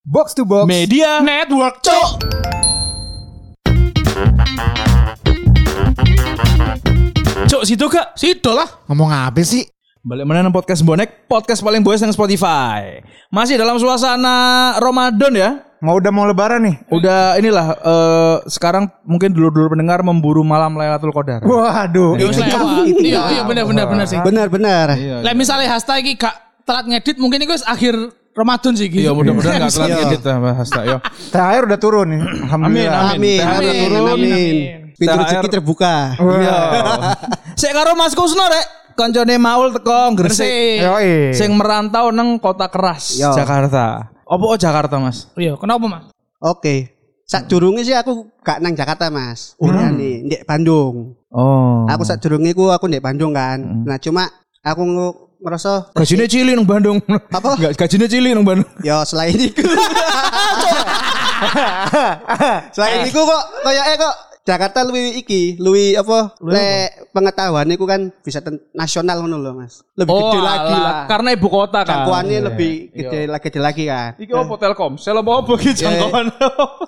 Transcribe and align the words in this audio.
Box 0.00 0.32
to 0.32 0.48
box. 0.48 0.64
Media 0.64 1.20
Network, 1.20 1.84
cok. 1.84 2.24
Cok 7.44 7.62
situ 7.68 7.84
kak 7.84 8.16
Sido 8.16 8.56
lah. 8.56 8.64
Ngomong 8.88 9.12
apa 9.12 9.44
sih? 9.44 9.68
Balik 10.00 10.24
mana 10.24 10.40
nang 10.40 10.56
podcast 10.56 10.80
bonek 10.80 11.28
Podcast 11.28 11.60
paling 11.60 11.84
boys 11.84 12.00
yang 12.00 12.08
Spotify 12.16 13.04
Masih 13.28 13.60
dalam 13.60 13.76
suasana 13.76 14.72
Ramadan 14.80 15.36
ya 15.36 15.50
Mau 15.84 16.00
udah 16.00 16.08
mau 16.08 16.24
lebaran 16.24 16.64
nih. 16.64 16.80
Udah 16.88 17.36
inilah 17.36 17.76
eh, 17.76 18.36
Sekarang 18.48 18.88
mungkin 19.04 19.36
dulu-dulu 19.36 19.76
pendengar 19.76 20.00
Memburu 20.00 20.40
malam 20.40 20.80
Lailatul 20.80 21.12
Qadar 21.12 21.44
Waduh. 21.44 22.16
Iya, 22.16 22.32
iya, 23.04 23.20
iya 23.36 23.42
benar 23.44 23.68
benar 23.68 23.84
benar 23.84 24.08
sih. 24.08 24.16
Benar-benar. 24.16 24.96
Lah 25.20 25.36
misalnya 25.36 25.76
hashtag 25.76 26.08
iki 26.08 26.16
gak 26.16 26.64
telat 26.64 26.88
ngedit 26.88 27.20
mungkin 27.20 27.44
itu 27.44 27.52
akhir 27.68 28.16
Ramadan 28.30 28.72
sih 28.78 28.86
iki. 28.86 29.02
Iya 29.04 29.12
mudah-mudahan 29.12 29.66
gak 29.66 29.72
telat 29.74 29.88
Iya. 29.90 30.02
edit 30.06 30.22
lah 30.22 30.54
Hasta 30.54 30.80
yo. 30.86 30.96
THR 31.34 31.62
udah 31.66 31.78
turun 31.82 32.06
nih. 32.14 32.20
Alhamdulillah. 32.46 33.02
Amin. 33.14 33.38
THR 33.42 33.58
Amin. 33.58 33.80
turun. 33.82 34.08
Amin. 34.14 34.54
Pintu 34.94 35.14
THR. 35.16 35.20
rezeki 35.26 35.48
terbuka. 35.50 35.94
Iya 36.16 36.58
Sik 37.60 37.72
karo 37.74 37.92
Mas 37.98 38.14
Kusno 38.14 38.46
rek 38.46 38.66
Koncone 38.94 39.34
Maul 39.36 39.74
teko 39.74 40.14
Gresik. 40.14 40.80
Yoi. 40.82 41.34
Sing 41.34 41.50
merantau 41.58 42.14
nang 42.14 42.38
kota 42.38 42.70
keras 42.70 43.18
Yo. 43.18 43.34
Jakarta 43.34 44.10
oh, 44.30 44.56
Jakarta 44.56 45.02
mas? 45.02 45.26
Iya, 45.34 45.58
kenapa 45.58 45.84
Mas? 45.90 46.04
Oke. 46.38 46.94
Sak 47.30 47.46
durunge 47.46 47.86
sih 47.86 47.94
aku 47.94 48.26
gak 48.42 48.58
nang 48.58 48.74
Jakarta, 48.74 49.06
Mas. 49.06 49.54
Udah 49.62 49.94
nih, 49.94 50.26
ndek 50.26 50.42
Bandung. 50.50 51.14
Oh 51.30 51.86
Aku 51.86 52.02
sak 52.02 52.18
durunge 52.18 52.50
ku 52.58 52.74
aku 52.74 52.90
ndek 52.90 53.06
Bandung 53.06 53.30
kan. 53.30 53.86
Nah, 53.86 54.02
cuma 54.02 54.26
aku 54.66 54.82
nge- 55.40 55.42
ngerasa 55.42 55.72
Gajinya 55.96 56.26
cili 56.26 56.52
nang 56.52 56.62
Bandung 56.62 57.00
Apa? 57.28 57.48
Enggak 57.56 57.72
gajinya 57.76 58.06
cili 58.06 58.28
nang 58.30 58.44
Bandung 58.44 58.68
ya 58.80 59.00
selain 59.02 59.32
itu. 59.32 59.64
selain 62.70 63.06
itu 63.06 63.16
kok 63.18 63.42
kayak 63.62 63.96
kok 63.96 64.14
Jakarta 64.40 64.82
lebih 64.82 65.20
iki, 65.20 65.60
lebih 65.60 66.00
apa? 66.00 66.32
Le 66.42 66.88
pengetahuan 67.12 67.68
iku 67.70 67.84
kan 67.84 68.08
bisa 68.18 68.40
nasional 68.72 69.20
ngono 69.20 69.36
lho, 69.36 69.52
Mas. 69.52 69.84
Lebih 69.94 70.10
gede 70.10 70.26
Oh, 70.32 70.42
lagi 70.42 70.72
alah, 70.72 70.80
lah. 70.82 70.96
Karena 71.06 71.28
ibu 71.30 71.46
kota 71.46 71.80
kan 71.80 71.88
Jangkauannya 72.02 72.34
Iya. 72.34 72.46
lebih 72.48 72.72
gede 72.90 73.20
lagi 73.28 73.44
gede 73.46 73.60
lagi 73.60 73.84
kan. 73.84 74.10
Iki 74.16 74.32
apa 74.32 74.54
Telkom? 74.56 74.92
Saya 74.96 75.20
apa 75.20 75.30
apa 75.36 75.52
gitu 75.54 75.76
jangkauan. 75.78 76.26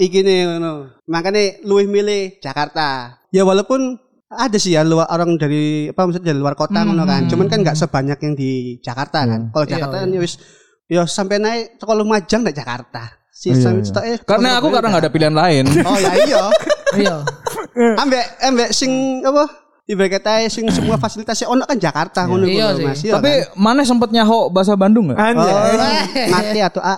iki 0.00 0.18
nih 0.20 0.38
ngono. 0.48 0.72
Makanya 1.04 1.60
luwih 1.62 1.86
milih 1.86 2.40
Jakarta. 2.40 3.20
Ya 3.28 3.44
walaupun 3.44 4.00
ada 4.32 4.56
sih 4.56 4.72
ya 4.72 4.80
luar 4.82 5.08
orang 5.12 5.36
dari 5.36 5.92
apa 5.92 6.00
maksudnya 6.08 6.32
dari 6.32 6.38
luar 6.40 6.54
kota 6.56 6.82
ngono 6.84 7.04
kan. 7.04 7.28
Cuman 7.28 7.46
kan 7.48 7.58
nggak 7.60 7.76
sebanyak 7.76 8.18
yang 8.20 8.34
di 8.36 8.80
Jakarta 8.80 9.28
kan. 9.28 9.52
Kalau 9.52 9.66
Jakarta 9.68 9.96
kan 10.04 10.08
ya 10.08 10.20
wis 10.20 10.40
ya 10.88 11.04
sampai 11.04 11.36
naik 11.40 11.76
toko 11.76 11.92
Lumajang 11.96 12.44
ndak 12.44 12.56
Jakarta. 12.56 13.12
Si 13.32 13.52
sampai 13.56 13.82
eh, 14.08 14.18
Karena 14.22 14.60
aku 14.60 14.68
karena 14.70 14.88
nggak 14.92 15.02
ada 15.08 15.12
pilihan 15.12 15.34
lain. 15.34 15.64
Oh 15.84 15.98
ya 15.98 16.12
iya. 16.24 16.44
Iya. 16.92 17.24
ambek 17.96 18.20
ambek 18.44 18.68
sing 18.76 19.24
apa? 19.24 19.48
Kata 19.88 20.44
sing 20.52 20.68
semua 20.68 21.00
fasilitasnya 21.00 21.48
ono 21.48 21.64
kan 21.64 21.80
Jakarta 21.80 22.28
ngono 22.28 22.44
Iya 22.44 22.72
ngono, 22.72 22.76
sih. 22.76 22.84
Mas. 22.84 23.00
Iya 23.00 23.12
Tapi 23.16 23.32
kan? 23.32 23.56
mana 23.56 23.80
sempet 23.80 24.08
nyaho 24.12 24.52
bahasa 24.52 24.76
Bandung 24.76 25.08
nggak? 25.08 25.16
Oh, 25.16 25.48
mati 26.32 26.60
atau 26.60 26.84
A. 26.84 26.96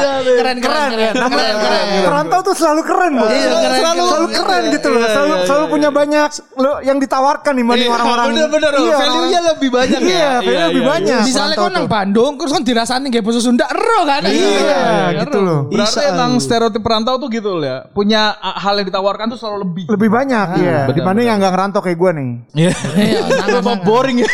Keren 0.00 0.56
keren 0.60 0.90
keren. 0.90 1.14
Keren 1.14 1.54
keren. 1.60 1.84
Perantau 2.06 2.40
tuh 2.44 2.54
selalu 2.56 2.82
keren, 2.84 3.12
Bu. 3.16 3.26
Iya, 3.26 3.48
keren, 3.50 3.78
selalu 3.80 4.00
keren. 4.00 4.10
selalu 4.10 4.28
keren 4.32 4.62
gitu 4.74 4.88
loh. 4.90 5.02
Selalu 5.06 5.34
selalu 5.46 5.64
punya 5.70 5.90
banyak 5.90 6.30
lo 6.58 6.72
yang 6.84 6.98
ditawarkan 6.98 7.52
dibanding 7.56 7.90
orang-orang. 7.90 8.26
bener-bener. 8.32 8.72
Iya, 8.80 8.96
Value-nya 9.00 9.40
lebih 9.54 9.68
banyak 9.70 10.00
ya. 10.00 10.10
Iya, 10.10 10.32
value 10.40 10.50
Iya, 10.50 10.64
lebih 10.70 10.82
iya, 10.84 10.90
banyak. 10.92 11.20
Misalnya 11.26 11.56
kau 11.56 11.70
nang 11.70 11.86
tuh. 11.86 11.90
Bandung, 11.90 12.32
terus 12.38 12.50
kan 12.54 12.62
dirasani 12.62 13.06
kayak 13.10 13.24
bahasa 13.24 13.40
Sunda, 13.42 13.64
ero 13.68 14.00
kan? 14.06 14.22
Iya, 14.26 14.82
gitu 15.26 15.38
loh. 15.40 15.60
Berarti 15.68 16.02
emang 16.06 16.30
stereotip 16.38 16.82
perantau 16.82 17.14
tuh 17.18 17.28
gitu 17.32 17.58
loh 17.58 17.64
ya. 17.66 17.78
Punya 17.90 18.34
ah, 18.38 18.56
hal 18.60 18.80
yang 18.80 18.86
ditawarkan 18.88 19.32
tuh 19.34 19.38
selalu 19.38 19.56
lebih. 19.68 19.84
Lebih 19.90 20.08
banyak 20.10 20.46
iya. 20.60 20.78
benar, 20.88 20.96
Dibanding 20.96 21.26
yang 21.26 21.38
nggak 21.40 21.52
ngerantau 21.52 21.80
kayak 21.82 21.98
gue 21.98 22.10
nih. 22.16 22.30
Iya. 22.54 22.72
Iya, 23.00 23.20
Apa 23.24 23.60
sangat. 23.62 23.82
boring 23.88 24.16
ya? 24.22 24.30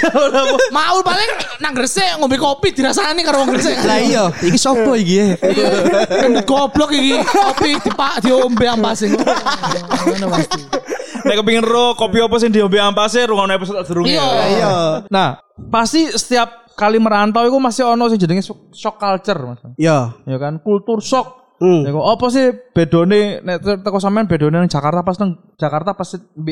Mau 0.75 0.99
paling 1.01 1.31
nang 1.63 1.73
Gresik 1.73 2.19
ngombe 2.21 2.37
kopi 2.37 2.73
dirasani 2.73 3.21
karo 3.25 3.45
wong 3.45 3.51
Gresik. 3.53 3.77
Lah 3.85 3.99
iya, 4.01 4.25
iki 4.43 4.59
sopo 4.59 4.93
iki 4.97 5.15
ya? 5.17 5.27
Goblok 6.45 6.91
iki 6.93 7.17
kopi 7.23 7.71
dipak 7.81 8.21
diombe 8.23 8.67
ampasin. 8.69 9.17
Ngono 9.17 10.27
pasti. 10.31 10.61
Nek 11.27 11.35
kepingin 11.43 11.65
ro 11.65 11.97
kopi 11.99 12.23
apa 12.23 12.37
sih 12.39 12.49
diombe 12.49 12.79
ampase 12.79 13.27
rungono 13.27 13.53
episode 13.53 13.83
durunge. 13.85 14.15
Iya. 14.15 14.23
ya. 14.23 14.45
Iya. 14.47 14.75
Nah, 15.11 15.29
pasti 15.69 16.07
setiap 16.13 16.71
kali 16.77 17.01
merantau 17.01 17.43
itu 17.43 17.57
masih 17.59 17.89
ono 17.89 18.07
sing 18.07 18.21
jenenge 18.21 18.45
shock 18.45 18.71
shock 18.71 18.97
culture, 19.01 19.41
Mas. 19.43 19.61
Iya. 19.75 20.15
Ya 20.29 20.37
kan, 20.39 20.61
kultur 20.63 21.01
shock. 21.03 21.47
Hmm. 21.57 21.89
Ya 21.89 21.91
kok 21.91 22.05
apa 22.05 22.27
sih 22.29 22.53
bedone 22.77 23.41
nek 23.41 23.57
te- 23.65 23.81
teko 23.81 23.97
sampean 23.97 24.29
bedone 24.29 24.61
nang 24.61 24.69
Jakarta 24.69 25.01
pas 25.01 25.17
nang 25.17 25.41
Jakarta 25.57 25.97
pas 25.97 26.09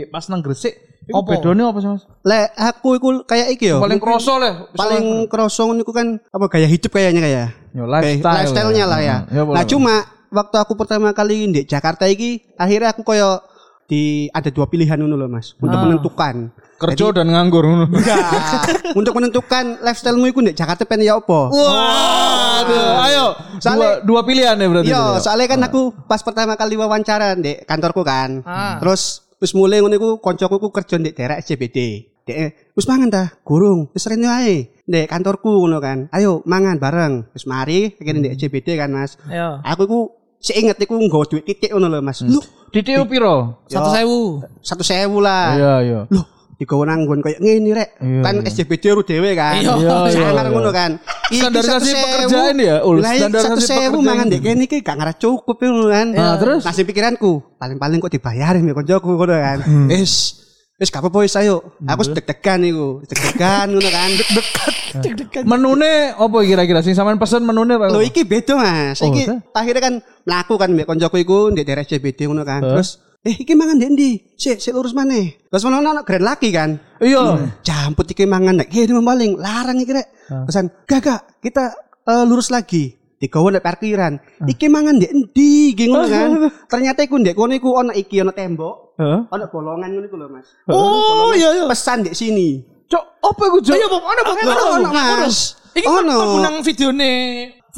pas 0.09 0.25
nang 0.33 0.41
Gresik. 0.41 0.94
Iku 1.05 1.21
Apa? 1.21 1.31
bedone 1.37 1.63
apa 1.63 1.79
sih, 1.79 1.89
Mas? 1.89 2.03
Le 2.21 2.41
aku 2.51 2.97
iku 2.97 3.09
kayak 3.23 3.53
iki 3.53 3.69
yo. 3.69 3.79
Paling 3.79 3.99
kroso 3.99 4.37
lah. 4.37 4.73
paling 4.73 5.27
krosong 5.27 5.75
niku 5.75 5.91
kan 5.91 6.17
apa 6.27 6.45
gaya 6.49 6.65
hidup 6.65 6.89
kayaknya 6.91 7.21
kayak. 7.21 7.47
Yo, 7.71 7.85
Kayak 7.85 7.93
lifestyle. 8.19 8.35
lifestyle-nya 8.41 8.85
lah 8.87 9.01
ya. 9.01 9.17
Ya 9.29 9.43
nah, 9.43 9.65
cuma 9.65 9.95
waktu 10.29 10.57
aku 10.57 10.73
pertama 10.75 11.11
kali 11.11 11.47
di 11.47 11.63
Jakarta 11.63 12.05
iki 12.05 12.43
akhirnya 12.55 12.91
aku 12.91 13.03
koyo 13.03 13.39
di 13.85 14.27
ada 14.31 14.49
dua 14.49 14.65
pilihan 14.65 14.97
ngono 14.97 15.15
loh 15.15 15.29
Mas 15.29 15.53
untuk 15.55 15.77
Ah. 15.77 15.85
menentukan. 15.85 16.37
kerja 16.75 17.07
dan 17.15 17.31
nganggur 17.31 17.63
ngono. 17.63 17.87
Enggak. 17.87 18.19
untuk 18.99 19.15
menentukan 19.15 19.79
lifestyle-mu 19.81 20.27
iku 20.27 20.41
di 20.41 20.53
Jakarta 20.53 20.85
pengen 20.85 21.07
ya 21.07 21.15
apa? 21.15 21.49
Wah, 21.49 22.61
aduh, 22.61 22.87
ayo. 23.05 23.27
Dua, 23.33 23.61
Soalnya- 23.63 23.99
dua 24.03 24.21
pilihan 24.21 24.53
ya 24.55 24.67
berarti. 24.67 24.87
Iya, 24.87 24.99
itu 24.99 25.11
ya? 25.11 25.21
soalnya 25.23 25.47
kan 25.49 25.61
aku 25.63 25.81
pas 26.05 26.21
pertama 26.21 26.53
kali 26.55 26.75
wawancara 26.75 27.37
di 27.37 27.57
kantorku 27.63 28.03
kan. 28.03 28.43
Ah. 28.45 28.77
Terus 28.79 29.24
wis 29.45 29.53
mulai 29.53 29.85
ngono 29.85 30.01
iku 30.01 30.11
koncoku 30.25 30.57
ku 30.57 30.69
kerja 30.73 30.97
di 30.97 31.13
daerah 31.13 31.37
SCBD. 31.37 32.09
Dek, 32.25 32.73
wis 32.73 32.89
mangan 32.89 33.13
ta? 33.13 33.25
Gurung. 33.45 33.93
Wis 33.93 34.09
rene 34.09 34.25
ae. 34.25 34.73
Di 34.89 35.05
kantorku 35.05 35.61
ngono 35.61 35.77
kan. 35.85 36.09
Ayo 36.09 36.41
mangan 36.49 36.81
bareng. 36.81 37.29
Wis 37.37 37.45
mari 37.45 37.93
akhirnya 37.93 38.25
di 38.25 38.29
SCBD 38.33 38.81
kan, 38.81 38.89
Mas. 38.89 39.21
Iya. 39.29 39.61
Aku 39.61 39.85
iku 39.85 40.01
seinget 40.41 40.81
iku 40.81 40.97
nggawa 40.97 41.29
duit 41.29 41.45
titik 41.45 41.77
ngono 41.77 41.93
lho, 41.93 42.01
Mas. 42.01 42.25
Lu 42.25 42.41
Ditiu 42.75 43.07
piro? 43.07 43.63
Satu 43.71 43.87
sewu. 43.95 44.21
satu 44.59 44.83
sewu 44.83 45.23
lah. 45.23 45.55
Iya, 45.55 45.75
iya. 45.87 46.01
Loh, 46.11 46.27
digawa 46.65 46.83
nang 46.89 47.05
nggon 47.05 47.21
koyo 47.21 47.37
ngene 47.39 47.71
rek. 47.77 47.89
Iya, 48.01 48.21
kan 48.25 48.35
iya. 48.41 48.49
SCBD 48.49 48.85
ru 48.97 49.03
dhewe 49.05 49.31
kan. 49.37 49.61
Iya, 49.61 49.73
Sangar 50.09 50.47
ngono 50.49 50.71
kan. 50.73 50.91
Standarisasi 51.29 51.91
1.000. 51.93 52.05
pekerjaan 52.09 52.55
ya, 52.57 52.77
Ul? 52.81 52.97
Standarisasi 53.05 53.61
1.000 53.61 53.77
pekerjaan. 53.77 54.01
mangan 54.01 54.27
dek 54.33 54.41
kene 54.41 54.63
iki 54.65 54.79
gak 54.81 54.97
ngarep 54.97 55.17
cukup 55.21 55.57
ya, 55.61 55.69
ngono 55.69 55.89
kan. 55.93 56.07
Nah, 56.17 56.35
terus? 56.41 56.63
Nasib 56.65 56.85
pikiranku, 56.89 57.33
paling-paling 57.61 58.01
kok 58.01 58.13
dibayarin 58.17 58.65
ya 58.65 58.73
koncoku 58.73 59.11
ngono 59.13 59.35
kan. 59.37 59.59
Hmm. 59.61 59.89
Wis 59.93 60.45
Wis 60.75 60.91
gak 60.91 61.07
apa-apa 61.07 61.23
wis 61.23 61.39
ayo. 61.39 61.79
Aku 61.87 62.03
deg-degan 62.03 62.59
iku. 62.67 62.99
Deg-degan 63.07 63.71
ngono 63.71 63.91
kan. 63.95 64.11
Deg-degan. 65.07 65.47
Menune 65.47 66.11
apa 66.19 66.39
kira-kira 66.43 66.83
sing 66.83 66.99
sampean 66.99 67.15
pesen 67.15 67.47
menune 67.47 67.79
apa? 67.79 67.95
Lho 67.95 68.03
iki 68.03 68.27
beda 68.27 68.59
Mas. 68.59 68.99
Oh, 68.99 69.15
Iki 69.15 69.55
akhirnya 69.55 69.83
kan 69.83 69.95
mlaku 70.27 70.55
kan 70.59 70.75
mbek 70.75 70.91
koncoku 70.91 71.23
iku 71.23 71.55
ndek 71.55 71.63
daerah 71.63 71.87
CBD 71.87 72.27
ngono 72.27 72.43
kan. 72.43 72.59
Terus 72.59 72.99
eh 73.25 73.35
iki 73.41 73.57
mangan 73.57 73.81
ndek 73.81 73.91
ndi? 73.97 74.11
Sik, 74.37 74.61
sik 74.61 74.77
lurus 74.77 74.93
maneh. 74.93 75.41
Terus 75.49 75.65
ono 75.65 75.81
ono 75.81 76.05
grand 76.05 76.25
lagi 76.25 76.53
kan. 76.53 76.77
Iya. 77.01 77.41
Jamput 77.65 78.13
iki 78.13 78.29
mangan 78.29 78.61
nek 78.61 78.69
kene 78.69 79.01
maling, 79.01 79.41
larang 79.41 79.81
iki 79.81 79.97
rek. 79.97 80.09
Pesan, 80.45 80.69
"Gak 80.85 81.01
gak, 81.01 81.21
kita 81.41 81.73
eh, 82.05 82.25
lurus 82.29 82.53
lagi." 82.53 82.93
Digawa 83.17 83.57
nek 83.57 83.65
parkiran. 83.65 84.21
Iki 84.45 84.67
mangan 84.69 85.01
ndek 85.01 85.11
endi? 85.17 85.73
Iki 85.73 85.85
ngono 85.89 86.05
kan. 86.05 86.31
Ternyata 86.73 87.01
iku 87.01 87.17
ndek 87.17 87.33
kono 87.33 87.57
iku 87.57 87.73
ono 87.73 87.97
iki 87.97 88.21
ono 88.21 88.37
tembok. 88.37 89.01
Heeh. 89.01 89.21
Ono 89.33 89.45
bolongan 89.49 89.89
ngono 89.89 90.05
iku 90.05 90.17
lho, 90.21 90.29
Mas. 90.29 90.47
Oh, 90.69 91.33
iya 91.33 91.49
iya. 91.57 91.65
Pesan 91.65 92.05
ndek 92.05 92.13
sini. 92.13 92.61
Cok, 92.85 93.05
apa 93.25 93.43
iku, 93.49 93.59
Cok? 93.65 93.75
Iya, 93.81 93.87
ono 93.89 94.05
Ono, 94.05 94.21
ono, 94.29 94.43
ono, 94.45 94.65
ono. 94.77 94.89
Mas. 94.93 95.57
Iki 95.73 95.87
Ono. 95.89 96.13
kan 96.13 96.23
aku 96.29 96.39
nang 96.45 96.57
videone 96.61 97.11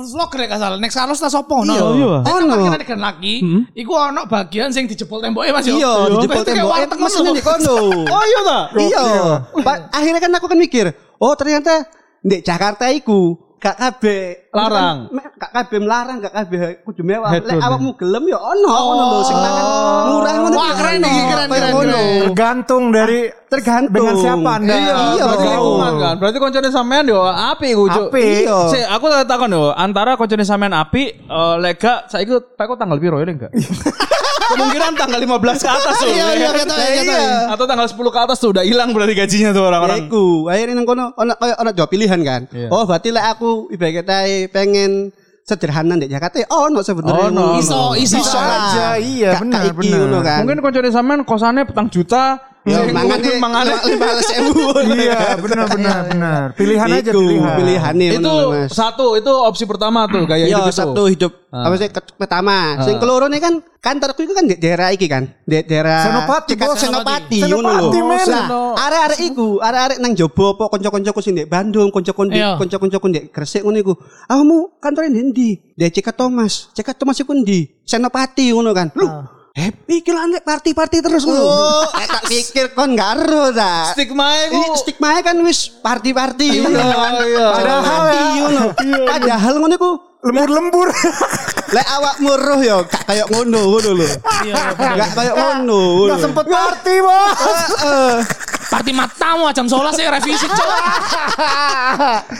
vlogger 0.05 0.45
ya 0.45 0.49
kasar. 0.51 0.71
Next 0.77 0.93
Carlos 0.93 1.17
ta 1.17 1.33
sopo 1.33 1.65
ono. 1.65 1.73
Iya, 1.73 1.87
iya. 1.97 2.13
Ono. 2.21 2.53
Ono. 2.53 2.77
Kan 2.77 3.01
lagi, 3.01 3.41
iku 3.73 3.93
ono 3.93 4.27
bagian 4.27 4.69
sing 4.69 4.85
dijebol 4.85 5.25
temboknya 5.25 5.57
Mas 5.57 5.65
yo. 5.65 5.77
Iya, 5.77 5.93
dijebol 6.13 6.37
Itu 6.37 6.45
kayak 6.45 6.59
tembok. 6.61 6.73
warteg 6.75 6.99
ngono 6.99 7.07
Mesinnya 7.09 7.33
di 7.33 7.43
kono. 7.43 7.77
Oh 8.15 8.23
iya 8.23 8.41
ta? 8.43 8.59
Iya. 8.75 9.05
Pa- 9.65 9.85
akhirnya 9.91 10.21
kan 10.21 10.33
aku 10.35 10.47
kan 10.47 10.59
mikir, 10.59 10.87
oh 11.17 11.33
ternyata 11.33 11.89
di 12.21 12.43
Jakarta 12.43 12.91
iku 12.91 13.39
gak 13.57 13.75
kabeh 13.75 14.47
Larang. 14.51 15.09
Me- 15.11 15.33
gak 15.33 15.51
kabeh 15.51 15.79
melarang, 15.79 16.17
gak 16.19 16.35
kabeh 16.35 16.59
kudu 16.81 17.03
mewah. 17.03 17.29
Lek 17.31 17.57
awakmu 17.57 17.93
gelem 17.95 18.25
ya 18.27 18.37
ono 18.37 18.69
ono 18.69 19.05
lho 19.07 19.21
sing 19.23 19.37
mangan 19.37 19.65
murah 20.07 20.35
ngono. 20.35 20.55
Wah, 20.55 20.67
ya 20.67 20.75
keren 20.75 21.01
iki, 21.03 21.21
keren, 21.27 21.49
keren. 21.49 21.75
Tergantung 22.27 22.85
dari 22.89 23.21
Tergantung. 23.47 23.95
dengan 23.95 24.15
siapa 24.17 24.51
Anda. 24.55 24.75
Iya, 24.75 24.95
Berarti 25.19 25.37
betul. 25.37 25.53
lingkungan 25.53 25.93
kan. 25.97 26.15
Berarti 26.17 26.39
koncone 26.39 26.69
sampean 26.71 27.05
yo 27.07 27.21
api 27.23 27.67
iku, 27.71 27.85
Cuk. 27.87 28.07
Api. 28.09 28.27
Iya. 28.43 28.59
Sik, 28.69 28.85
aku 28.89 29.05
tak 29.07 29.25
takon 29.27 29.51
yo, 29.51 29.65
antara 29.71 30.15
koncone 30.15 30.43
sampean 30.43 30.73
api, 30.73 31.03
eh 31.19 31.55
lega 31.57 32.05
saiki 32.07 32.33
pak 32.53 32.65
kok 32.67 32.77
tanggal 32.77 32.97
piro 32.97 33.17
ya 33.17 33.27
enggak? 33.27 33.53
Kemungkinan 34.47 34.95
tanggal 34.95 35.19
15 35.19 35.59
ke 35.59 35.69
atas 35.69 35.95
tuh. 35.99 36.07
Iya, 36.07 36.27
iya, 36.33 36.51
kata 36.55 36.71
Lah, 36.71 36.87
kata. 36.87 37.03
iya. 37.03 37.31
Atau 37.51 37.65
tanggal 37.67 37.83
10 37.85 37.99
ke 38.07 38.21
atas 38.21 38.39
tuh 38.39 38.55
udah 38.55 38.63
hilang 38.63 38.95
berarti 38.95 39.19
gajinya 39.19 39.51
tuh 39.51 39.59
Ya 39.59 39.69
orang-orang. 39.69 39.99
iku, 40.07 40.47
akhirnya 40.47 40.75
nang 40.77 40.87
kono 40.87 41.05
ono 41.13 41.33
koyo 41.35 41.55
ono 41.59 41.71
dua 41.75 41.87
pilihan 41.91 42.21
kan. 42.23 42.41
Iya. 42.55 42.71
Oh, 42.71 42.87
berarti 42.87 43.11
lah 43.11 43.35
aku 43.35 43.51
ibarat 43.73 44.05
kata 44.05 44.17
pengen 44.53 45.11
sederhana 45.47 45.95
di 45.95 46.11
Jakarta. 46.11 46.43
ya 46.43 46.49
ono 46.51 46.83
sebenarnya. 46.83 47.31
Ono, 47.31 47.45
ono. 47.55 47.61
Iso, 47.63 47.95
iso. 47.95 48.19
Bisa 48.19 48.41
aja, 48.41 48.87
iya, 48.99 49.39
Gak 49.39 49.43
benar, 49.47 49.63
iki 49.71 49.91
benar. 49.95 50.23
kan. 50.27 50.39
Mungkin 50.43 50.59
koncone 50.59 50.89
sampean 50.91 51.21
kosannya 51.23 51.63
petang 51.65 51.87
juta. 51.89 52.25
Ya, 52.67 52.83
mangane 52.91 53.39
mangane. 53.39 53.73
lima 53.87 54.07
belas 54.11 54.31
ewu. 54.35 54.63
Iya, 54.91 55.39
benar 55.39 55.67
benar 55.71 55.99
benar. 56.11 56.45
Pilihan 56.59 56.89
aja 56.91 57.11
Iku, 57.15 57.23
pilihan. 57.23 57.55
Pilihane 57.55 58.07
Itu 58.11 58.19
ngono, 58.21 58.47
Mas. 58.51 58.75
satu, 58.75 59.15
itu 59.15 59.31
opsi 59.31 59.65
pertama 59.65 60.11
tuh 60.11 60.27
gaya 60.27 60.51
Iya, 60.51 60.59
hidup 60.59 60.67
itu. 60.67 60.75
Sabtu 60.75 61.03
hidup. 61.07 61.33
Apa 61.49 61.75
sih 61.79 61.87
pertama? 62.19 62.83
Sing 62.83 62.99
keloro 62.99 63.31
nih 63.31 63.39
kan 63.39 63.55
kantorku 63.79 64.27
itu 64.27 64.35
kan 64.35 64.45
di 64.45 64.59
daerah 64.59 64.91
iki 64.91 65.07
kan. 65.07 65.31
Di 65.43 65.63
daerah 65.63 66.11
Senopati, 66.11 66.51
Cekat 66.53 66.67
Bos. 66.67 66.79
Senopati 66.83 67.39
Senopati, 67.39 67.55
ngono 67.55 67.71
lho. 67.71 68.61
arek-arek 68.75 69.21
iku, 69.25 69.49
arek-arek 69.63 69.99
nang 70.03 70.13
jobo 70.13 70.59
apa 70.59 70.65
kanca-kancaku 70.69 71.21
sing 71.23 71.33
di 71.33 71.47
Bandung, 71.47 71.89
kanca-kanca 71.89 72.35
di 72.35 72.43
Iya. 72.43 72.59
kanca-kancaku 72.59 73.07
di 73.09 73.21
Gresik 73.31 73.63
ngono 73.63 73.79
iku. 73.79 73.95
Awakmu 74.27 74.83
kantore 74.83 75.07
ndi 75.07 75.23
ndi? 75.23 75.49
Di 75.71 75.87
Cekat 75.89 76.19
Thomas. 76.19 76.75
Cekat 76.75 76.99
Thomas 76.99 77.15
iku 77.17 77.31
ndi? 77.31 77.79
Senopati 77.87 78.51
ngono 78.51 78.75
kan. 78.75 78.91
Lu 78.99 79.07
Happy 79.57 80.05
iki 80.05 80.13
lah 80.13 80.29
nek 80.29 80.45
party-party 80.45 81.01
terus 81.01 81.25
ngono. 81.25 81.49
Eh, 81.97 82.05
tak 82.05 82.29
pikir 82.29 82.77
kon 82.77 82.93
garo 82.93 83.49
ta. 83.51 83.89
Stigma 83.91 84.53
Ini 84.53 84.69
itu 84.69 84.77
stigma 84.77 85.17
kan 85.25 85.33
wis 85.41 85.73
party-party 85.81 86.61
ngono 86.61 86.77
kan. 86.77 87.13
iya. 87.25 87.47
Padahal 87.51 87.81
party 87.81 88.19
ngono. 88.37 88.63
Padahal 89.09 89.55
ngono 89.57 89.75
iku 89.75 89.91
Lembur-lembur. 90.27 90.89
lek 91.67 91.87
awak 91.89 92.17
muruh 92.19 92.59
ya 92.59 92.83
gak 92.83 93.03
kayak 93.07 93.27
ngono 93.31 93.61
ngono 93.71 93.91
lho. 93.95 94.07
Gak 94.77 95.11
kayak 95.15 95.35
ngono. 95.35 95.81
Enggak 96.05 96.21
sempet 96.21 96.47
party, 96.47 96.95
Bos. 96.99 97.41
Party 98.67 98.93
matamu 98.93 99.47
jam 99.55 99.67
11 99.71 99.97
sih 99.97 100.07
revisi 100.07 100.47
cok. 100.47 100.69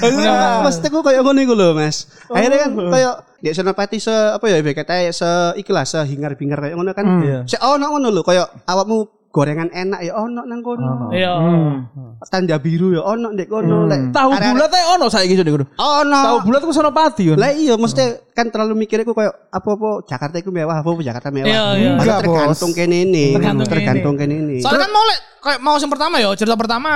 Maksudku 0.67 0.99
kayak 1.01 1.23
ngono 1.23 1.39
iku 1.41 1.55
lho, 1.55 1.73
Mas. 1.73 2.11
Akhirnya 2.29 2.67
kan 2.67 2.71
kayak 2.75 3.15
ya 3.41 3.53
senopati 3.55 4.03
se 4.03 4.13
apa 4.13 4.45
ya 4.51 4.59
kata 4.61 5.07
se 5.15 5.31
ikhlas 5.61 5.95
se 5.95 6.01
hingar-bingar 6.05 6.59
kayak 6.59 6.75
ngono 6.75 6.91
kan. 6.93 7.07
Se 7.47 7.57
ono 7.63 7.87
ngono 7.95 8.11
lho 8.11 8.23
kayak 8.27 8.67
awakmu 8.67 9.16
gorengan 9.37 9.69
enak 9.69 10.01
ya 10.01 10.17
ono 10.17 10.49
nang 10.49 10.65
kono. 10.65 11.13
Iya. 11.13 11.37
Tanda 12.33 12.57
biru 12.57 12.97
ya 12.97 13.05
ono 13.05 13.37
ndek 13.37 13.53
kono 13.53 13.85
lek 13.85 14.17
tahu 14.17 14.33
bulat 14.33 14.73
ae 14.73 14.85
ono 14.97 15.07
saiki 15.13 15.37
sudah 15.37 15.53
kudu. 15.53 15.67
Ono. 15.77 16.21
Tahu 16.25 16.37
bulat 16.49 16.65
ku 16.65 16.73
senopati 16.73 17.29
yo. 17.29 17.35
Lah 17.37 17.53
iya 17.53 17.77
mesti 17.77 18.33
kan 18.33 18.49
terlalu 18.49 18.89
mikir 18.89 19.05
aku 19.05 19.13
kayak 19.13 19.53
apa-apa 19.53 20.09
Jakarta 20.09 20.41
itu 20.41 20.49
mewah, 20.49 20.81
apa-apa 20.81 21.05
Jakarta 21.05 21.29
mewah. 21.29 21.53
Iya, 21.53 21.65
iya. 21.77 21.93
Tergantung 22.01 22.73
kene 22.73 22.97
ini. 23.05 23.37
Tergantung 23.37 23.69
Tergantung 23.69 24.15
kene 24.17 24.35
ini. 24.41 24.57
Soalnya 24.65 24.89
kan 24.89 24.91
mau 24.97 25.05
lek 25.05 25.21
kayak 25.45 25.61
mau 25.61 25.77
yang 25.77 25.93
pertama 25.93 26.17
ya, 26.17 26.33
cerita 26.33 26.57
pertama 26.57 26.91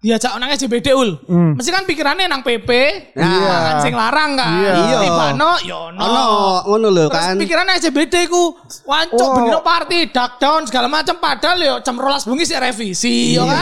diajak 0.00 0.32
nang 0.34 0.48
SJBD 0.48 0.96
ul. 0.96 1.12
Mesti 1.28 1.68
kan 1.68 1.84
pikirannya 1.84 2.24
nang 2.24 2.40
PP, 2.40 2.70
Iya. 3.12 3.52
kan 3.60 3.74
sing 3.80 3.92
larang 3.92 4.32
kan. 4.32 4.48
Iya. 4.56 4.96
Tibano 4.98 5.60
yo 5.60 5.92
no. 5.92 6.00
Ono 6.00 6.24
ngono 6.64 6.88
lho 6.88 7.04
Terus 7.06 7.20
kan. 7.22 7.34
pikirannya 7.36 7.76
SJBD 7.76 8.14
ku 8.26 8.56
wancuk 8.86 9.20
Oh. 9.20 9.36
benino 9.36 9.60
party, 9.60 10.08
dark 10.08 10.40
down 10.40 10.64
segala 10.64 10.88
macam 10.88 11.20
padahal 11.20 11.60
yo 11.60 11.74
jam 11.80 12.00
rolas 12.00 12.24
bengi 12.24 12.42
sih 12.42 12.56
revisi 12.56 13.36
yo 13.36 13.44
kan. 13.44 13.60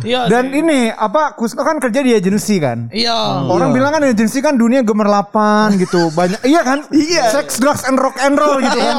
Iya. 0.00 0.32
Dan 0.32 0.48
sih. 0.48 0.64
ini 0.64 0.88
apa 0.88 1.36
Kusno 1.36 1.60
kan 1.60 1.76
kerja 1.76 2.00
di 2.00 2.16
agensi 2.16 2.56
kan. 2.56 2.88
iya. 2.88 3.44
Orang 3.44 3.76
bilang 3.76 3.92
kan 3.92 4.00
agensi 4.02 4.40
kan 4.40 4.56
dunia 4.56 4.80
gemerlapan 4.80 5.76
gitu. 5.76 6.08
Banyak 6.10 6.40
iya 6.42 6.64
kan? 6.64 6.88
Iya. 7.06 7.28
Sex, 7.30 7.60
drugs 7.60 7.84
and 7.84 8.00
rock 8.00 8.16
and 8.16 8.32
roll 8.34 8.56
gitu 8.58 8.80
kan. 8.80 8.96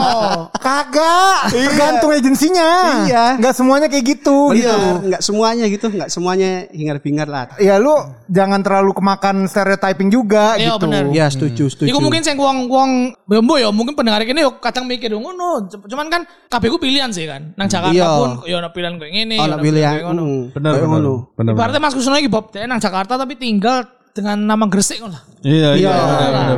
Kagak. 0.53 1.49
Tergantung 1.49 2.13
agensinya. 2.13 3.01
Iya. 3.03 3.25
Enggak 3.35 3.57
semuanya 3.57 3.89
kayak 3.89 4.05
gitu 4.07 4.53
gitu. 4.53 4.69
Benar, 4.69 5.01
enggak 5.01 5.21
semuanya 5.21 5.65
gitu, 5.65 5.85
enggak 5.89 6.09
semuanya 6.13 6.66
hingar-bingar 6.69 7.25
lah. 7.25 7.43
Ya 7.57 7.77
lu 7.77 7.93
jangan 8.27 8.59
terlalu 8.59 8.91
kemakan 8.91 9.45
stereotyping 9.45 10.07
juga 10.07 10.55
Iya, 10.55 10.75
gitu. 10.75 10.85
bener. 10.85 11.03
Ya 11.11 11.25
setuju, 11.27 11.63
setuju. 11.67 11.87
Iku 11.89 11.99
mungkin 11.99 12.21
sing 12.21 12.35
wong 12.35 12.67
wong 12.67 12.89
bembo 13.23 13.55
ya 13.55 13.67
mungkin 13.69 13.93
pendengar 13.93 14.21
ini 14.21 14.39
yo 14.39 14.57
kadang 14.57 14.85
mikir 14.85 15.09
ngono. 15.09 15.65
Cuman 15.67 16.07
kan 16.07 16.21
kabeh 16.47 16.67
ku 16.67 16.77
pilihan 16.77 17.09
sih 17.09 17.25
kan. 17.25 17.51
Nang 17.55 17.67
Jakarta 17.67 17.95
Iya. 17.95 18.07
pun 18.07 18.31
yo 18.45 18.55
ono 18.57 18.69
pilihan 18.69 18.93
kayak 18.95 19.11
ngene, 19.11 19.35
ono 19.35 19.45
ono 19.47 19.55
pilihan 19.57 19.93
kayak 19.93 20.05
ngono. 20.05 20.23
mm, 20.23 20.43
Bener 20.53 20.71
ngono. 20.79 21.13
Ibaratnya 21.33 21.81
Mas 21.81 21.95
Kusno 21.95 22.15
iki 22.15 22.29
Bob 22.29 22.51
nang 22.53 22.79
Jakarta 22.79 23.15
tapi 23.15 23.33
tinggal 23.35 23.96
dengan 24.17 24.37
nama 24.41 24.65
Gresik 24.65 24.97
ngono 24.97 25.13
lah. 25.13 25.23
Iya 25.45 25.69
iya. 25.77 25.93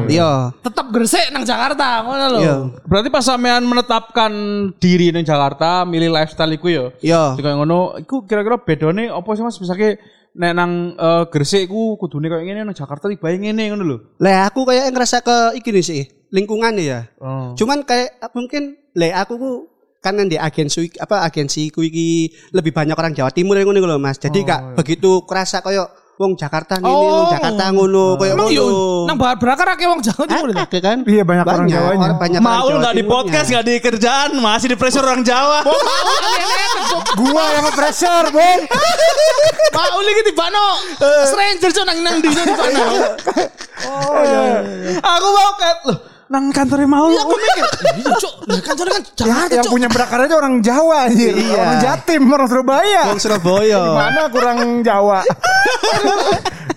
Iya. 0.08 0.32
Tetap 0.64 0.88
Gresik 0.96 1.28
nang 1.36 1.44
Jakarta 1.44 2.08
ngono 2.08 2.26
lho. 2.32 2.40
Iya. 2.40 2.56
Berarti 2.88 3.12
pas 3.12 3.28
sampean 3.28 3.68
menetapkan 3.68 4.32
diri 4.80 5.12
ning 5.12 5.28
Jakarta, 5.28 5.84
milih 5.84 6.08
lifestyle 6.08 6.56
iku 6.56 6.72
yo. 6.72 6.86
Iya. 7.04 7.36
Kayak 7.36 7.60
ngono, 7.60 8.00
iku 8.00 8.24
kira-kira 8.24 8.56
bedone 8.64 9.12
apa 9.12 9.28
sih 9.36 9.44
Mas? 9.44 9.60
Misake 9.60 10.00
nek 10.40 10.52
nang 10.56 10.96
eh, 10.96 11.24
Gresik 11.28 11.68
ku 11.68 12.00
kudune 12.00 12.32
kayak 12.32 12.48
ngene 12.48 12.64
nang 12.64 12.78
Jakarta 12.78 13.12
tiba 13.12 13.28
ngene 13.28 13.76
ngono 13.76 13.84
lho. 13.84 13.98
Lah 14.24 14.48
aku 14.48 14.64
kayak 14.64 14.96
ngerasa 14.96 15.20
ke 15.20 15.60
iki 15.60 15.76
nih 15.76 15.84
sih, 15.84 16.02
lingkungannya 16.32 16.84
ya. 16.88 17.00
Oh. 17.20 17.52
Cuman 17.60 17.84
kayak 17.84 18.24
mungkin 18.32 18.80
lah 18.96 19.28
aku 19.28 19.36
ku 19.36 19.52
kan 20.00 20.16
di 20.16 20.40
agensi 20.40 20.96
apa 20.96 21.28
agensi 21.28 21.68
ku 21.76 21.84
iki 21.84 22.32
lebih 22.56 22.72
banyak 22.72 22.96
orang 22.96 23.12
Jawa 23.12 23.36
Timur 23.36 23.60
yang 23.60 23.68
ngono 23.68 23.84
lho 23.84 24.00
Mas. 24.00 24.16
Jadi 24.16 24.48
gak 24.48 24.80
begitu 24.80 25.28
kerasa 25.28 25.60
kayak 25.60 25.99
wong 26.20 26.36
Jakarta 26.36 26.76
ngene, 26.76 26.92
Oh. 26.92 27.24
wong 27.24 27.32
Jakarta 27.32 27.64
ngono 27.72 28.20
kayak 28.20 28.36
Emang 28.36 28.52
ngono. 28.52 28.60
yo 28.60 28.68
nang 29.08 29.16
bar 29.16 29.40
berakar 29.40 29.72
akeh 29.72 29.88
wong 29.88 30.04
Jawa 30.04 30.28
Timur 30.28 30.52
itu. 30.52 30.60
Akeh 30.60 30.82
kan? 30.84 30.98
Iya, 31.08 31.24
banyak 31.24 31.46
orang 31.48 31.68
Jawanya. 31.72 32.10
banyak 32.20 32.40
orang 32.44 32.44
Maul 32.44 32.68
Jawa 32.70 32.82
nggak 32.84 32.96
di 33.00 33.04
podcast, 33.08 33.48
nggak 33.48 33.66
di 33.66 33.76
kerjaan, 33.80 34.30
masih 34.36 34.68
di 34.68 34.76
pressure 34.76 35.00
orang 35.02 35.24
Jawa. 35.24 35.64
Gua 37.16 37.44
yang 37.50 37.64
nge-pressure, 37.66 38.28
Bang. 38.30 38.60
Mau 39.72 40.00
lagi 40.04 40.22
di 40.22 40.34
Bano. 40.36 40.68
Stranger 41.24 41.72
cok 41.72 41.86
nang 41.88 42.00
nang 42.04 42.16
di 42.20 42.28
di 42.28 42.52
Bano. 42.52 42.84
Aku 45.00 45.28
mau 45.32 45.52
ke 45.56 45.70
loh, 45.88 45.98
nang 46.30 46.44
kantornya 46.50 46.86
Maul. 46.86 47.10
Iya 47.10 47.22
aku 47.22 47.34
mikir, 47.34 47.66
iya 47.98 48.12
cok, 48.14 48.34
lah 48.46 48.60
kantornya 48.62 48.94
kan 48.94 49.04
Ya, 49.04 49.14
Jakarta 49.20 49.50
yang 49.52 49.66
cok. 49.66 49.74
punya 49.74 49.88
berakar 49.88 50.20
aja 50.22 50.36
orang 50.36 50.54
Jawa 50.60 50.98
anjir. 51.04 51.34
Iya. 51.34 51.58
Orang 51.58 51.78
Jatim, 51.80 52.22
orang 52.24 52.48
Surabaya. 52.48 53.02
Wong 53.08 53.20
Surabaya. 53.20 53.80
Mana 53.92 54.22
kurang 54.28 54.58
Jawa. 54.80 55.20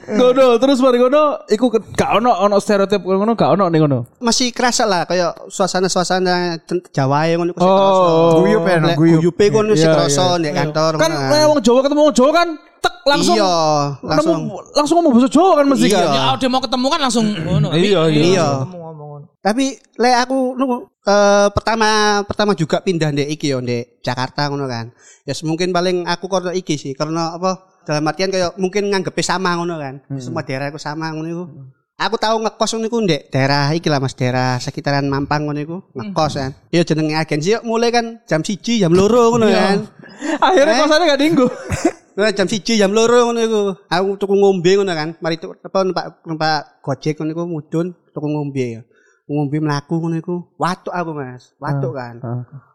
Gono, 0.02 0.58
terus 0.58 0.76
mari 0.78 0.98
gono, 0.98 1.40
iku 1.46 1.70
ke- 1.70 1.80
gak 1.90 2.18
ono 2.18 2.34
ono 2.34 2.58
stereotip 2.58 3.00
ngono, 3.00 3.32
gak 3.32 3.48
ono 3.50 3.68
ning 3.68 3.80
ngono. 3.80 3.98
Masih 4.18 4.50
kerasa 4.50 4.84
lah 4.84 5.04
kayak 5.04 5.48
suasana-suasana 5.48 6.58
Jawa 6.90 7.24
yang 7.26 7.40
ngono 7.40 7.52
ku 7.52 7.58
sih 7.58 7.64
Oh, 7.64 7.72
kerasa. 7.72 8.36
guyup 8.36 8.62
ya, 8.62 8.76
Lek 8.82 8.96
guyup. 8.98 9.18
Guyupe 9.22 9.44
kono 9.48 9.72
sih 9.72 9.84
Iya, 9.84 9.94
kerasa 9.94 10.22
iya. 10.32 10.42
di 10.42 10.48
kantor. 10.50 10.92
Kan 10.96 11.10
wong 11.46 11.60
Jawa 11.60 11.80
ketemu 11.80 12.00
wong 12.02 12.14
Jawa 12.14 12.30
kan 12.34 12.48
tek 12.82 12.94
langsung 13.04 13.36
Iya, 13.38 13.54
langsung. 14.02 14.38
langsung 14.74 14.94
ngomong 14.98 15.12
bahasa 15.14 15.30
Jawa 15.30 15.52
kan 15.54 15.66
mesti 15.66 15.86
kan. 15.86 16.02
Iya. 16.02 16.12
Ya 16.12 16.24
udah 16.34 16.48
mau 16.50 16.60
ketemu 16.60 16.86
kan 16.88 17.00
langsung 17.00 17.24
ngono. 17.30 17.68
Iya, 17.72 18.00
iya. 18.10 18.48
Tapi 19.42 19.74
le 19.98 20.10
aku 20.14 20.54
nu 20.54 20.86
eh, 21.02 21.48
pertama 21.50 22.22
pertama 22.22 22.54
juga 22.54 22.78
pindah 22.78 23.10
ndek 23.10 23.28
iki 23.34 23.50
yo 23.50 23.58
ndek 23.58 23.98
Jakarta 23.98 24.46
ngono 24.46 24.70
kan. 24.70 24.94
Ya 25.26 25.34
mungkin 25.42 25.74
paling 25.74 26.06
aku 26.06 26.30
karena 26.30 26.54
iki 26.54 26.78
sih 26.78 26.94
karena 26.94 27.34
apa 27.34 27.82
dalam 27.82 28.06
artian 28.06 28.30
kayak 28.30 28.54
mungkin 28.54 28.86
nganggepe 28.94 29.18
sama 29.18 29.58
ngono 29.58 29.82
kan. 29.82 29.98
Semua 30.22 30.46
daerah 30.46 30.70
aku 30.70 30.78
sama 30.78 31.10
ngono 31.10 31.26
iku. 31.26 31.44
Aku 31.98 32.16
tahu 32.22 32.46
ngekos 32.46 32.70
ngono 32.78 32.86
iku 32.86 32.98
ndek 33.02 33.34
daerah 33.34 33.74
iki 33.74 33.90
lah 33.90 33.98
Mas 33.98 34.14
daerah 34.14 34.62
sekitaran 34.62 35.10
Mampang 35.10 35.42
ngono 35.42 35.58
iku 35.58 35.76
ngekos 35.90 36.38
kan. 36.38 36.54
Ya 36.70 36.86
jenenge 36.86 37.18
agensi 37.18 37.58
yo 37.58 37.66
mulai 37.66 37.90
kan 37.90 38.22
jam 38.30 38.46
1 38.46 38.62
jam 38.62 38.94
loro 38.94 39.26
ngono 39.34 39.50
kan. 39.50 39.90
Akhirnya 40.38 40.86
kosannya 40.86 41.10
gak 41.10 41.18
dinggo. 41.18 41.50
Nah, 42.14 42.30
jam 42.38 42.46
siji 42.46 42.78
jam 42.78 42.94
loro 42.94 43.26
ngono 43.26 43.40
iku. 43.42 43.60
Aku 43.90 44.22
tuku 44.22 44.38
ngombe 44.38 44.70
ngono 44.78 44.94
kan. 44.94 45.18
Mari 45.18 45.42
tuku 45.42 45.58
apa 45.58 45.82
numpak 45.82 46.22
numpak 46.30 46.78
Gojek 46.78 47.18
ngono 47.18 47.30
iku 47.34 47.42
mudun 47.50 47.86
tuku 48.14 48.28
ngombe 48.30 48.66
ya. 48.78 48.82
Ngombe 49.30 49.58
mlaku 49.62 49.94
ngono 50.02 50.16
iku. 50.18 50.36
Watuk 50.58 50.92
aku 50.92 51.10
Mas. 51.14 51.54
Watuk 51.62 51.94
kan. 51.94 52.18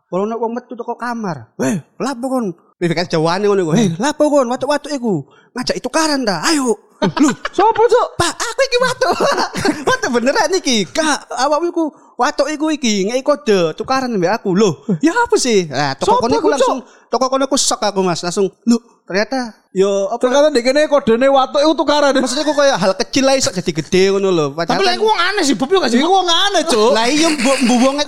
Kalau 0.07 0.23
nek 0.23 0.39
wong 0.39 0.51
metu 0.55 0.73
teko 0.79 0.95
kamar. 0.95 1.51
Weh, 1.59 1.83
lapo 1.99 2.25
kon? 2.31 2.45
Wih, 2.79 2.87
kan 2.95 3.07
jawane 3.11 3.43
ngono 3.43 3.61
iku. 3.67 3.71
Heh, 3.75 3.89
lapo 3.99 4.31
kon? 4.31 4.47
Watuk-watuk 4.47 4.91
iku. 4.95 5.27
Ngajak 5.51 5.75
itu 5.75 5.83
tukaran 5.83 6.23
dah. 6.23 6.47
Ayo. 6.47 6.79
Lu, 7.21 7.29
Sopo 7.53 7.85
cuk? 7.85 8.07
Pak, 8.17 8.33
aku 8.41 8.61
iki 8.65 8.77
watuk. 8.81 9.13
watuk 9.91 10.09
beneran 10.17 10.49
iki. 10.57 10.87
Kak, 10.89 11.29
awakmu 11.29 11.69
iku 11.69 11.85
watuk 12.17 12.49
iku 12.49 12.73
iki 12.73 13.05
ngeki 13.05 13.21
kode 13.21 13.77
tukaran 13.77 14.09
mbek 14.17 14.41
aku. 14.41 14.57
Loh, 14.57 14.81
ya 15.05 15.13
apa 15.13 15.37
sih? 15.37 15.69
Nah, 15.69 15.93
toko 15.93 16.25
kono 16.25 16.41
iku, 16.41 16.49
langsung 16.49 16.81
toko 17.11 17.29
kono 17.29 17.45
iku 17.45 17.53
sok 17.53 17.85
aku 17.85 18.01
Mas, 18.01 18.25
langsung. 18.25 18.49
Loh, 18.65 18.96
ternyata 19.07 19.55
yo 19.71 20.11
apa 20.11 20.19
Ternyata 20.19 20.51
dek 20.51 20.63
kene 20.63 20.81
kodene 20.85 21.27
watuk 21.29 21.61
iku 21.61 21.73
tukaran. 21.73 22.11
maksudnya 22.11 22.43
aku 22.43 22.51
kayak 22.51 22.75
hal 22.75 22.91
kecil 22.97 23.23
lah 23.23 23.39
iso 23.39 23.49
jadi 23.49 23.71
gede 23.71 24.03
ngono 24.11 24.29
lho. 24.29 24.45
Tapi 24.51 24.83
lah 24.83 24.91
kan- 24.91 24.97
iku 24.97 25.05
wong 25.05 25.19
aneh 25.23 25.43
sih, 25.45 25.55
Bob 25.55 25.69
yo 25.69 25.79
gak 25.79 25.91
sih? 25.93 25.99
Iku 26.01 26.11
wong 26.11 26.27
aneh 26.27 26.63
cuk. 26.65 26.91
lah 26.91 27.05
iya 27.07 27.27
mbok 27.31 27.57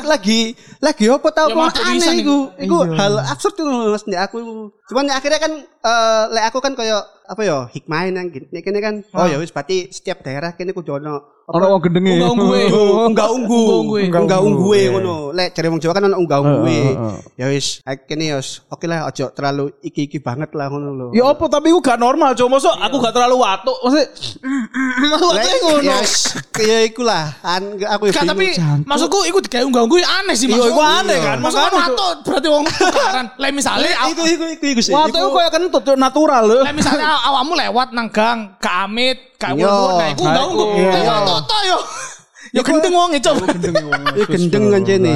lagi 0.03 0.41
lagi 0.79 1.03
apa 1.07 1.29
tau 1.31 1.47
kok 1.47 1.79
aneh 1.79 2.13
iku 2.19 2.37
iku. 2.57 2.57
iku 2.59 2.77
hal 2.91 3.13
absurd 3.23 3.55
lho, 3.57 3.93
mas 3.93 4.03
Nek, 4.03 4.19
aku 4.27 4.35
iku. 4.41 4.53
cuman 4.89 5.07
ya 5.07 5.13
akhirnya 5.15 5.39
kan 5.39 5.51
eh 5.61 6.23
lek 6.33 6.43
aku 6.49 6.59
kan 6.59 6.73
kayak 6.75 6.99
apa 7.23 7.41
ya 7.45 7.57
hikmahin 7.69 8.17
yang 8.17 8.27
gini 8.27 8.59
kene 8.59 8.79
kan 8.81 8.95
oh 9.13 9.23
ya 9.23 9.37
wis 9.37 9.53
berarti 9.53 9.87
setiap 9.87 10.19
daerah 10.19 10.51
kene 10.51 10.73
kudu 10.73 10.97
ono 10.97 11.38
Ono 11.49 11.65
wong 11.65 11.81
gendenge. 11.81 12.13
Unggah 12.13 12.29
ungguhe. 12.29 12.63
Unggah 13.09 13.29
unggu. 13.33 13.61
ungguhe. 13.81 14.03
Unggah 14.13 14.39
ungguhe 14.39 14.81
ngono. 14.93 15.15
Lek 15.33 15.57
jare 15.57 15.67
wong 15.73 15.81
Jawa 15.81 15.93
kan 15.97 16.05
ono 16.05 16.17
unggah 16.21 16.39
ungguhe. 16.39 16.81
Ya 17.33 17.49
wis, 17.49 17.81
kene 18.05 18.37
wis 18.37 18.61
oke 18.69 18.85
lah 18.85 19.09
ojo 19.09 19.33
terlalu 19.33 19.73
iki-iki 19.81 20.21
banget 20.21 20.53
lah 20.53 20.69
ngono 20.69 20.89
lho. 20.93 21.07
Ya 21.09 21.25
apa 21.25 21.49
tapi 21.49 21.73
aku 21.73 21.81
gak 21.81 21.97
normal, 21.97 22.37
cuma 22.37 22.57
mosok 22.57 22.75
aku 22.77 23.01
gak 23.01 23.13
terlalu 23.17 23.41
watuk. 23.41 23.77
Maksudnya 23.81 24.07
Lek 25.39 25.49
ya 25.81 25.95
wis 26.01 26.37
kaya 26.53 26.77
iku 26.85 27.01
lah. 27.01 27.33
An 27.41 27.81
aku 27.81 28.09
ya 28.09 28.13
Gak, 28.13 28.29
tapi 28.29 28.47
maksudku 28.85 29.19
iku 29.25 29.39
digawe 29.41 29.65
unggah-ungguh 29.65 29.99
aneh 30.05 30.35
sih 30.37 30.45
Iya, 30.45 30.53
maksudku. 30.53 30.77
iku 30.77 30.81
aneh 30.85 31.17
kan, 31.17 31.37
Maksudku 31.41 31.75
watuk 31.77 32.13
berarti 32.29 32.47
wong 32.51 32.65
tukaran. 32.69 33.25
Lah 33.41 33.49
misale 33.49 33.89
iku 33.89 34.21
iku 34.27 34.45
iku 34.53 34.65
iku 34.77 34.81
sih. 34.85 34.93
watuk 34.93 35.33
kayak 35.33 35.51
kentut 35.55 35.83
natural 35.97 36.43
lho. 36.45 36.59
Misalnya 36.69 37.09
aw- 37.09 37.23
awakmu 37.33 37.57
lewat 37.57 37.87
nang 37.97 38.13
gang, 38.13 38.53
ke 38.61 38.69
Iya. 39.39 39.65
ulur, 39.71 39.89
nah 39.95 40.07
iku 40.11 40.23
enggak. 40.27 40.47
Iya. 40.75 40.91
Lah 41.07 41.19
toto 41.23 41.57
yo. 41.63 41.77
Ya 42.49 42.61
gendeng 42.65 42.93
wong 42.93 43.09
e, 43.15 43.19
Cuk. 43.23 43.35
Ya 44.19 44.25
gendeng 44.27 44.63
kan 44.73 44.81
jene. 44.83 45.13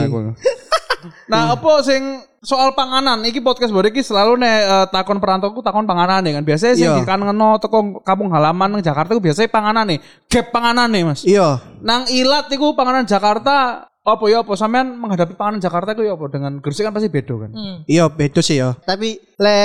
Nah, 1.27 1.51
apa 1.59 1.83
sing 1.83 2.23
soal 2.43 2.71
panganan 2.75 3.23
iki 3.27 3.39
podcast 3.43 3.71
baru 3.75 3.91
iki 3.91 3.99
selalu 4.03 4.39
nek 4.39 4.55
eh, 4.63 4.85
takon 4.91 5.19
perantau 5.19 5.51
ku 5.51 5.59
takon 5.59 5.83
panganan 5.83 6.23
nih 6.23 6.39
kan. 6.39 6.43
Biasanya 6.47 6.73
sing 6.79 6.87
Iya. 6.87 6.99
dikanengno 7.03 7.59
teko 7.59 7.99
kampung 8.07 8.31
halaman 8.31 8.79
nang 8.79 8.81
Jakarta 8.83 9.11
ku 9.11 9.19
biasanya 9.19 9.51
panganan 9.51 9.85
nih. 9.91 9.99
Gap 10.31 10.55
panganan 10.55 10.87
nih, 10.87 11.03
Mas. 11.03 11.21
Iya. 11.27 11.59
Nang 11.83 12.07
ilat 12.07 12.47
iku 12.51 12.71
panganan 12.71 13.03
Jakarta 13.03 13.87
apa 14.03 14.23
ya 14.27 14.43
apa 14.43 14.51
sampean 14.59 14.99
menghadapi 14.99 15.39
panganan 15.39 15.63
Jakarta 15.63 15.95
itu 15.95 16.03
ya 16.03 16.19
apa 16.19 16.27
dengan 16.27 16.59
Gresik 16.59 16.83
kan 16.83 16.91
pasti 16.91 17.07
beda 17.07 17.35
kan. 17.39 17.51
Iya 17.87 18.11
beda 18.11 18.43
sih 18.43 18.59
ya. 18.59 18.75
Tapi 18.83 19.15
le 19.39 19.59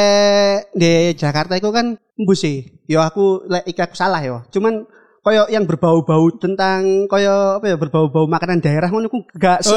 di 0.78 1.10
Jakarta 1.18 1.58
itu 1.58 1.74
kan 1.74 1.98
embus 2.14 2.46
sih. 2.46 2.62
Ya 2.86 3.02
aku 3.02 3.42
le 3.50 3.66
iki 3.66 3.82
aku 3.82 3.98
salah 3.98 4.22
ya. 4.22 4.46
Cuman 4.54 4.86
koyo 5.22 5.44
yang 5.50 5.64
berbau-bau 5.68 6.30
tentang 6.38 7.04
koyo 7.10 7.60
apa 7.60 7.66
ya 7.68 7.76
berbau-bau 7.76 8.24
makanan 8.24 8.62
daerah 8.62 8.88
ngono 8.88 9.10
ku 9.10 9.22
gak 9.36 9.60
se 9.66 9.76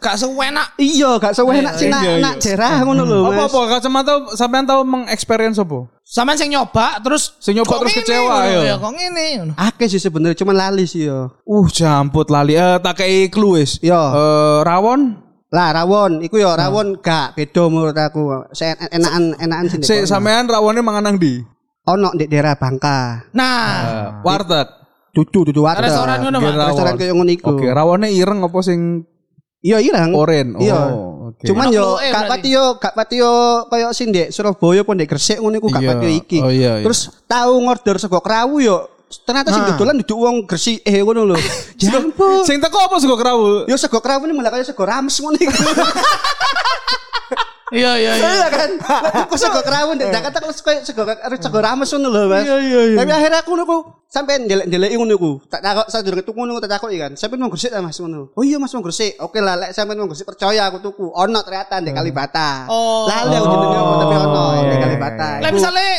Gak 0.00 0.16
sewenak. 0.18 0.74
iya 0.80 1.20
gak 1.20 1.36
sewenak 1.36 1.74
sih 1.78 1.86
nak 1.92 2.02
iya, 2.02 2.18
nak 2.18 2.34
daerah 2.40 2.82
ngono 2.82 3.02
lho. 3.04 3.20
Apa 3.30 3.42
apa 3.46 3.60
kacamata 3.78 4.14
sampean 4.34 4.64
tahu 4.64 4.82
mengexperience 4.82 5.60
apa? 5.60 5.86
Sampean 6.06 6.38
sing 6.38 6.50
nyoba 6.54 7.02
terus 7.02 7.34
Sing 7.42 7.58
nyoba 7.58 7.82
terus 7.82 7.94
kecewa, 7.98 8.46
ya. 8.46 8.60
Ya 8.62 8.74
kok 8.78 8.92
ngene. 8.94 9.26
ngono. 9.42 9.52
Akeh 9.58 9.86
sih 9.90 9.98
sebenarnya 9.98 10.38
cuman 10.38 10.56
lali 10.56 10.84
sih 10.86 11.10
ya. 11.10 11.30
Uh, 11.42 11.66
jamput 11.70 12.30
lali. 12.30 12.54
Eh 12.54 12.78
tak 12.78 13.02
kei 13.02 13.26
clue 13.26 13.58
wis. 13.62 13.82
Iya. 13.82 14.00
Eh, 14.14 14.58
rawon 14.62 15.26
Lah 15.46 15.70
rawon, 15.70 16.26
iku 16.26 16.42
ya 16.42 16.58
rawon 16.58 16.98
gak 16.98 17.38
beda 17.38 17.70
menurut 17.70 17.94
aku. 17.94 18.50
Saya 18.50 18.74
enakan 18.90 19.38
enakan 19.38 19.64
sih. 19.70 19.78
Si 19.86 19.96
sampean 20.04 20.50
rawonnya 20.50 20.82
mangan 20.82 21.06
nang 21.06 21.16
di? 21.22 21.38
Ono 21.86 22.08
di 22.12 22.26
daerah 22.26 22.54
Bangka. 22.54 23.30
Nah, 23.32 24.20
warteg. 24.20 24.68
Dudu 25.10 25.48
dudu 25.48 25.64
water. 25.64 25.86
restoran 25.86 26.20
ngono, 26.20 26.38
Mas. 26.38 26.52
Rawon. 26.52 26.68
Restoran 26.68 26.94
kayak 26.94 27.14
ngono 27.14 27.30
iku. 27.32 27.48
Oke, 27.54 27.66
rawonnya 27.66 28.08
ireng 28.10 28.42
apa 28.42 28.58
sing 28.60 29.06
Iya 29.64 29.80
ireng. 29.80 30.12
oren? 30.12 30.54
Iya. 30.60 30.76
Oh, 30.92 31.32
oke. 31.32 31.42
Cuman 31.42 31.72
Ono 31.72 31.74
yo 31.74 31.86
gak 31.98 32.24
pati 32.28 32.48
yo 32.52 32.64
gak 32.76 32.94
pati 32.94 33.14
yo 33.18 33.32
koyo 33.66 33.88
sing 33.90 34.12
ndek 34.12 34.28
Surabaya 34.28 34.84
pun 34.84 34.94
ndek 34.94 35.08
Gresik 35.08 35.40
ngono 35.40 35.56
iku 35.56 35.72
gak 35.72 35.82
Iya. 35.82 35.90
pati 35.90 36.06
iki. 36.12 36.38
Oh, 36.38 36.52
iya, 36.52 36.78
iya. 36.78 36.84
Terus 36.84 37.08
tahu 37.24 37.64
ngorder 37.64 37.96
sego 37.96 38.20
krawu 38.20 38.60
yo 38.60 38.86
ternyata 39.24 39.50
sing 39.50 39.64
dodolan 39.64 39.96
duduk 39.96 40.18
wong 40.20 40.36
Gresik 40.44 40.84
eh 40.84 41.00
ngono 41.00 41.24
lho. 41.24 41.36
Ya 41.82 41.96
ampun. 41.96 42.44
Sing 42.44 42.60
teko 42.60 42.78
apa 42.78 43.00
sego 43.00 43.16
krawu? 43.16 43.64
Yo 43.66 43.74
sego 43.74 43.98
krawu 43.98 44.28
ini 44.28 44.36
malah 44.36 44.52
kaya 44.52 44.62
sego 44.62 44.84
rames 44.84 45.16
ngono 45.16 45.34
iku. 45.34 45.50
iya 47.74 47.92
iya 47.98 48.12
iya. 48.14 48.28
Iya 48.30 48.46
kan? 48.46 48.70
Lah, 48.78 49.26
Aku 49.26 49.34
sego 49.34 49.58
krawu 49.66 49.98
ndek 49.98 50.14
Jakarta 50.14 50.38
kok 50.38 50.54
koyo 50.62 50.78
sego 50.86 51.02
harus 51.02 51.38
sego 51.42 51.58
rames 51.58 51.90
ngono 51.90 52.08
lho, 52.14 52.22
Mas. 52.30 52.46
Iya, 52.46 52.56
iya, 52.62 52.80
iya. 52.92 52.96
Tapi 53.02 53.10
akhirnya 53.10 53.38
aku 53.42 53.50
ngono 53.54 53.64
sampai 54.06 54.38
ndelek-ndeleki 54.46 54.94
ngono 54.94 55.14
iku. 55.18 55.30
Tak 55.50 55.60
takok 55.66 55.86
sadurunge 55.90 56.22
tuku 56.22 56.38
ngono 56.38 56.62
tak 56.62 56.78
takoki 56.78 56.96
kan. 56.98 57.12
Sampai 57.18 57.36
wong 57.36 57.50
Gresik 57.50 57.74
ta 57.74 57.82
Mas 57.82 57.98
ngono. 57.98 58.30
Oh 58.38 58.42
iya 58.46 58.62
Mas 58.62 58.70
wong 58.70 58.86
Gresik. 58.86 59.18
Oke 59.18 59.42
lah 59.42 59.58
lek 59.58 59.74
sampean 59.74 59.98
wong 59.98 60.10
Gresik 60.14 60.26
percaya 60.26 60.70
aku 60.70 60.78
tuku. 60.78 61.10
Ono 61.10 61.38
ternyata 61.42 61.82
ndek 61.82 61.94
Kalibata. 61.94 62.70
Oh. 62.70 63.10
Lali 63.10 63.34
aku 63.34 63.46
jenenge 63.50 63.76
apa 63.76 63.92
tapi 63.98 64.14
ono 64.14 64.42
ndek 64.62 64.78
Kalibata. 64.78 65.28
Lah 65.42 65.50
Iku- 65.50 65.56
misalnya 65.58 65.90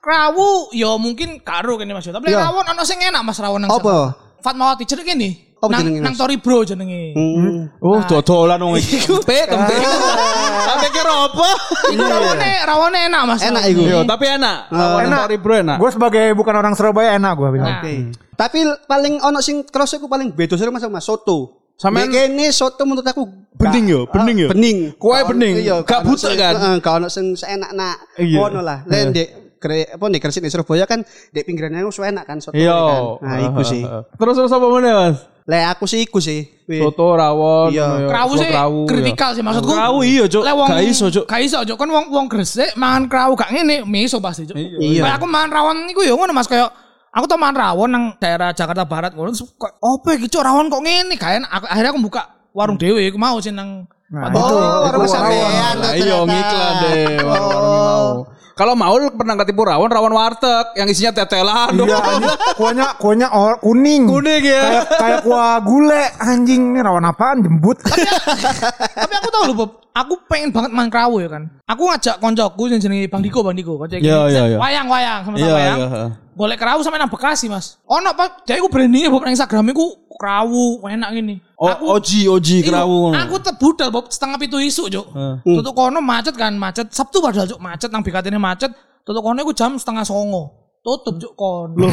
krawu 0.00 0.48
ya 0.72 0.90
mungkin 0.96 1.44
karo 1.44 1.76
kene 1.76 1.92
Mas. 1.92 2.08
Tapi 2.08 2.32
Iya. 2.32 2.48
rawon 2.48 2.64
ono 2.64 2.82
sing 2.88 2.96
enak 2.96 3.20
Mas 3.20 3.36
rawon 3.36 3.60
nang 3.60 3.68
Apa? 3.68 4.16
Fatmawati 4.40 4.88
jenenge 4.88 5.04
kene. 5.04 5.30
Apa 5.60 5.76
Nang 5.76 5.80
jenenge, 5.84 6.00
nang 6.00 6.14
Mas? 6.16 6.20
Tori 6.24 6.36
Bro 6.40 6.64
jenenge. 6.64 7.12
Hmm. 7.12 7.68
Oh, 7.84 8.00
dodolan 8.08 8.56
wong 8.64 8.80
iki. 8.80 8.96
Kempet, 9.04 9.52
kempet. 9.52 9.76
Sampe 10.64 10.88
kira 10.88 11.28
apa? 11.28 11.48
Iku 11.92 12.00
rawone 12.00 12.50
rawone 12.64 12.98
enak 13.12 13.22
Mas. 13.28 13.40
Enak 13.44 13.62
iku. 13.68 13.82
Yo, 13.84 14.00
tapi 14.08 14.24
enak. 14.24 14.72
Rawon 14.72 15.00
Enak. 15.04 15.20
Tori 15.28 15.36
Bro 15.36 15.54
enak. 15.60 15.76
Gue 15.76 15.90
sebagai 15.92 16.24
bukan 16.32 16.54
orang 16.56 16.72
Surabaya 16.72 17.20
enak 17.20 17.32
gue 17.36 17.48
bilang. 17.52 17.76
Nah. 17.76 17.84
Oke. 17.84 17.94
Tapi 18.40 18.58
paling 18.88 19.20
ono 19.20 19.44
sing 19.44 19.68
cross 19.68 20.00
iku 20.00 20.08
paling 20.08 20.32
beda 20.32 20.56
sih 20.56 20.64
Mas 20.72 20.80
sama 20.80 20.96
soto. 21.04 21.60
Sampean 21.76 22.08
kene 22.08 22.48
soto 22.52 22.84
menurut 22.88 23.04
aku 23.04 23.24
Bening 23.60 23.92
yo, 23.92 24.00
bening 24.08 24.36
ah, 24.36 24.42
yo. 24.44 24.48
Bening. 24.56 24.78
Kue 24.96 25.12
ono- 25.20 25.28
bening. 25.36 25.54
Iya, 25.60 25.76
Gak 25.84 26.00
ono 26.00 26.16
butek 26.16 26.32
kan? 26.32 26.54
Heeh, 26.56 26.74
gak 26.80 26.94
ono 26.96 27.08
sing 27.12 27.36
seenak 27.36 27.76
nak. 27.76 28.00
Iya. 28.16 28.40
Ngono 28.40 28.60
lah. 28.64 28.80
Lain 28.88 29.12
dek 29.12 29.28
kre 29.60 29.84
apa 29.84 30.04
nih 30.08 30.16
Gresik 30.16 30.40
di 30.40 30.48
Surabaya 30.48 30.88
kan 30.88 31.04
dek 31.04 31.44
pinggirannya 31.44 31.84
itu 31.84 32.00
enak 32.00 32.24
kan 32.24 32.40
soto 32.40 32.56
Iya. 32.56 32.72
kan. 33.20 33.28
Nah, 33.28 33.38
iku 33.52 33.60
sih. 33.60 33.84
Terus 34.16 34.34
terus 34.40 34.48
apa 34.48 34.64
meneh, 34.64 34.92
Mas? 34.96 35.16
Lek 35.48 35.64
aku 35.72 35.84
sih 35.88 36.04
iku 36.04 36.18
sih. 36.20 36.44
Soto 36.68 37.16
rawon. 37.16 37.72
Iya. 37.72 37.86
ya. 37.86 38.08
Krawu 38.08 38.32
sih 38.38 38.48
krawu, 38.50 38.80
kritikal 38.86 39.30
ya. 39.32 39.36
sih 39.40 39.42
maksudku. 39.42 39.72
Krawu 39.74 39.98
iya, 40.06 40.24
Cuk. 40.30 40.42
Lek 40.44 40.54
wong 40.54 40.68
Gak 40.68 40.84
iso, 40.86 41.06
Cuk. 41.10 41.24
Gak 41.26 41.40
iso, 41.42 41.58
Cuk. 41.66 41.76
Kan 41.80 41.88
wong 41.90 42.06
wong 42.12 42.26
Gresik 42.30 42.70
mangan 42.78 43.10
krawu 43.10 43.32
gak 43.34 43.50
ngene, 43.50 43.82
miso 43.88 44.22
pasti, 44.22 44.46
Cuk. 44.46 44.54
Iya. 44.56 45.02
Kayak 45.06 45.16
aku 45.18 45.26
mangan 45.26 45.50
rawon 45.50 45.76
niku 45.88 46.04
ya 46.04 46.14
ngono 46.14 46.30
Mas 46.30 46.46
kayak 46.46 46.70
Aku 47.10 47.26
tau 47.26 47.34
mangan 47.34 47.58
rawon 47.74 47.90
nang 47.90 48.04
daerah 48.22 48.54
Jakarta 48.54 48.86
Barat 48.86 49.10
ngono 49.18 49.34
kok 49.34 49.72
opo 49.82 50.08
iki 50.14 50.30
Cuk 50.30 50.46
rawon 50.46 50.70
kok 50.70 50.78
ngene 50.78 51.18
kan 51.18 51.42
aku, 51.42 51.66
akhirnya 51.66 51.90
aku 51.90 52.00
buka 52.06 52.22
warung 52.54 52.78
dhewe 52.78 53.02
aku 53.10 53.18
mau 53.18 53.38
sih 53.42 53.50
nang 53.50 53.90
Nah, 54.10 54.26
Oh, 54.34 54.42
itu 54.42 54.90
rawon. 54.90 55.06
sampean. 55.06 55.74
Lah 55.78 55.94
iya 55.94 56.18
ngiklan 56.26 56.72
deh. 56.82 57.22
warung-warung 57.22 57.70
ini 57.70 57.78
mau. 57.86 58.10
Kalau 58.60 58.76
mau 58.76 58.92
lu 59.00 59.08
pernah 59.08 59.40
ketipu 59.40 59.64
rawon 59.64 59.88
rawon 59.88 60.12
warteg 60.12 60.76
yang 60.76 60.84
isinya 60.84 61.16
tetelan 61.16 61.80
dong. 61.80 61.88
Iya, 61.88 61.96
kuahnya 62.60 62.88
kuahnya 63.00 63.28
or, 63.32 63.56
kuning. 63.56 64.04
Kuning 64.04 64.44
ya. 64.44 64.60
Kayak 64.60 64.84
kayak 65.00 65.18
kuah 65.24 65.56
gule 65.64 66.02
anjing 66.20 66.76
ini 66.76 66.84
rawan 66.84 67.08
apaan 67.08 67.40
jembut. 67.40 67.80
Tapi 67.80 69.12
aku 69.16 69.28
tahu 69.32 69.42
loh 69.48 69.56
Bob, 69.64 69.70
aku 69.96 70.12
pengen 70.28 70.52
banget 70.52 70.76
main 70.76 70.92
krawu 70.92 71.24
ya 71.24 71.32
kan. 71.32 71.48
Aku 71.64 71.88
ngajak 71.88 72.20
koncoku 72.20 72.68
yang 72.68 72.84
jenenge 72.84 73.08
Bang 73.08 73.24
Diko, 73.24 73.40
Bang 73.40 73.56
Diko. 73.56 73.80
Kocek 73.80 74.04
Iya, 74.04 74.28
iya, 74.28 74.42
iya. 74.52 74.58
Wayang-wayang 74.60 75.18
sama-sama 75.24 75.40
Iya, 75.40 75.52
wayang. 75.56 75.78
iya. 75.80 76.04
Boleh 76.40 76.56
krawu 76.56 76.80
sampe 76.80 76.96
nang 76.96 77.12
Bekasi, 77.12 77.52
Mas. 77.52 77.76
Ono 77.84 78.16
Pak, 78.16 78.48
jadi 78.48 78.64
aku 78.64 78.72
brandingnya 78.72 79.12
Bob 79.12 79.20
nang 79.20 79.36
Instagram 79.36 79.76
iku 79.76 79.92
krawu 80.16 80.80
enak 80.88 81.12
gini. 81.12 81.36
Oh, 81.60 82.00
oji 82.00 82.24
oji 82.32 82.64
Iya, 82.64 82.72
krawu. 82.72 83.12
Aku 83.12 83.36
tebudal 83.44 83.92
Bob 83.92 84.08
setengah 84.08 84.40
pitu 84.40 84.56
isu, 84.56 84.88
Cuk. 84.88 85.06
Tutuk 85.44 85.76
kono 85.76 86.00
macet 86.00 86.32
kan, 86.40 86.56
macet. 86.56 86.88
Sabtu 86.96 87.20
padahal 87.20 87.44
Cuk, 87.44 87.60
macet 87.60 87.92
nang 87.92 88.00
BKT 88.00 88.32
ini 88.32 88.40
macet. 88.40 88.72
Tutuk 89.04 89.20
kono 89.20 89.36
iku 89.44 89.52
jam 89.52 89.76
setengah 89.76 90.00
songo. 90.00 90.59
Tutup 90.80 91.20
Cuk 91.20 91.32
kono. 91.36 91.92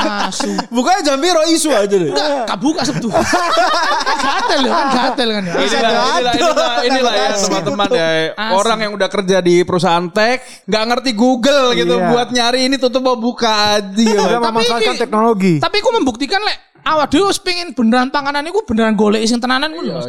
Asu. 0.00 0.54
Bukannya 0.70 1.02
jam 1.02 1.18
piro 1.18 1.42
isu 1.44 1.68
aja 1.68 1.90
deh. 1.90 2.14
Enggak, 2.14 2.46
kabuka 2.46 2.86
Sabtu. 2.86 3.10
kan 3.10 3.20
gatel 4.24 4.60
ya, 4.62 4.70
kan 4.70 4.86
gatel 4.88 5.28
kan 5.28 5.42
ya. 5.42 5.52
Inilah, 5.52 5.90
inilah, 5.90 6.32
inilah, 6.32 6.72
inilah 6.86 7.12
ya 7.12 7.28
teman-teman 7.36 7.88
ya 7.90 8.08
orang 8.54 8.78
yang 8.80 8.92
udah 8.94 9.08
kerja 9.08 9.36
di 9.40 9.60
perusahaan 9.60 10.06
tech 10.08 10.40
nggak 10.64 10.84
ngerti 10.86 11.10
Google 11.12 11.74
gitu 11.74 11.90
Iya. 11.92 12.06
buat 12.08 12.28
nyari 12.30 12.60
ini 12.66 12.78
tutup 12.78 13.02
mau 13.02 13.18
buka 13.18 13.50
aja. 13.76 13.90
Udah 13.90 14.38
Tapi 14.38 14.46
memanfaatkan 14.46 14.94
ini- 14.94 15.02
teknologi. 15.02 15.54
Tapi 15.58 15.76
aku 15.76 15.90
membuktikan 15.92 16.40
lek 16.40 16.56
awak 16.80 17.10
dhewe 17.10 17.28
wis 17.28 17.38
pengen 17.38 17.74
beneran 17.74 18.08
panganan 18.08 18.46
iku 18.46 18.62
beneran 18.64 18.94
golek 18.94 19.26
sing 19.26 19.36
tenanan 19.36 19.68
ngono. 19.68 19.90
Mas. 19.90 20.06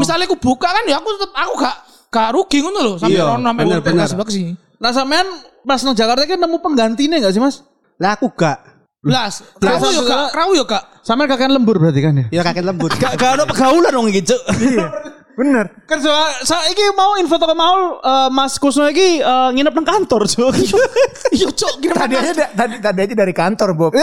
Misalnya 0.00 0.24
aku 0.24 0.38
buka 0.38 0.70
kan 0.70 0.86
ya 0.86 0.96
aku 0.96 1.10
tetep 1.12 1.30
aku 1.32 1.52
gak 1.58 1.76
gak 2.08 2.28
rugi 2.30 2.62
ngono 2.62 2.78
lho 2.80 2.94
sampai 2.96 3.12
Iya, 3.12 3.24
rono 3.28 3.42
sampai 3.44 3.64
bener, 3.66 3.76
urip 3.76 3.84
bener. 3.84 4.06
sebelah 4.06 4.30
sih. 4.30 4.46
Nah 4.78 4.90
sampean 4.90 5.26
pas 5.62 5.80
nang 5.82 5.96
Jakarta 5.96 6.24
kan 6.24 6.38
nemu 6.38 6.58
penggantinya 6.60 7.16
nggak 7.20 7.34
sih 7.34 7.42
mas? 7.42 7.62
Lah 7.98 8.18
aku 8.18 8.30
gak. 8.34 8.58
Blas, 9.04 9.44
krawu 9.60 9.92
yo 9.92 10.02
gak, 10.08 10.32
krawu 10.32 10.52
yo 10.56 10.64
gak. 10.64 11.04
Sampean 11.04 11.28
kakek 11.28 11.52
lembur 11.52 11.76
berarti 11.76 12.00
kan 12.00 12.12
ya? 12.16 12.26
Ya 12.32 12.42
kakek 12.42 12.64
lembut. 12.64 12.90
Gak, 12.96 13.20
gak 13.20 13.36
ada 13.36 13.44
pergaulan 13.44 13.92
dong 13.92 14.08
gitu. 14.08 14.32
Bener. 15.34 15.66
kan 15.90 15.98
so, 15.98 16.14
saya 16.46 16.70
iki 16.70 16.94
mau 16.94 17.18
info 17.18 17.34
toko 17.42 17.58
mau 17.58 17.98
eh, 17.98 18.28
Mas 18.30 18.54
Kusno 18.54 18.86
iki 18.86 19.18
eh, 19.18 19.48
nginep 19.50 19.74
nang 19.74 19.86
kantor 19.86 20.30
cuk. 20.30 20.54
Yo 21.34 21.50
cok 21.50 21.82
kira 21.82 22.06
Tadi 22.06 22.14
aja 22.14 22.32
da- 22.32 22.52
tadi 22.54 22.74
tadi 22.78 22.98
aja 23.02 23.14
dari 23.18 23.34
kantor, 23.34 23.68
Bob. 23.74 23.92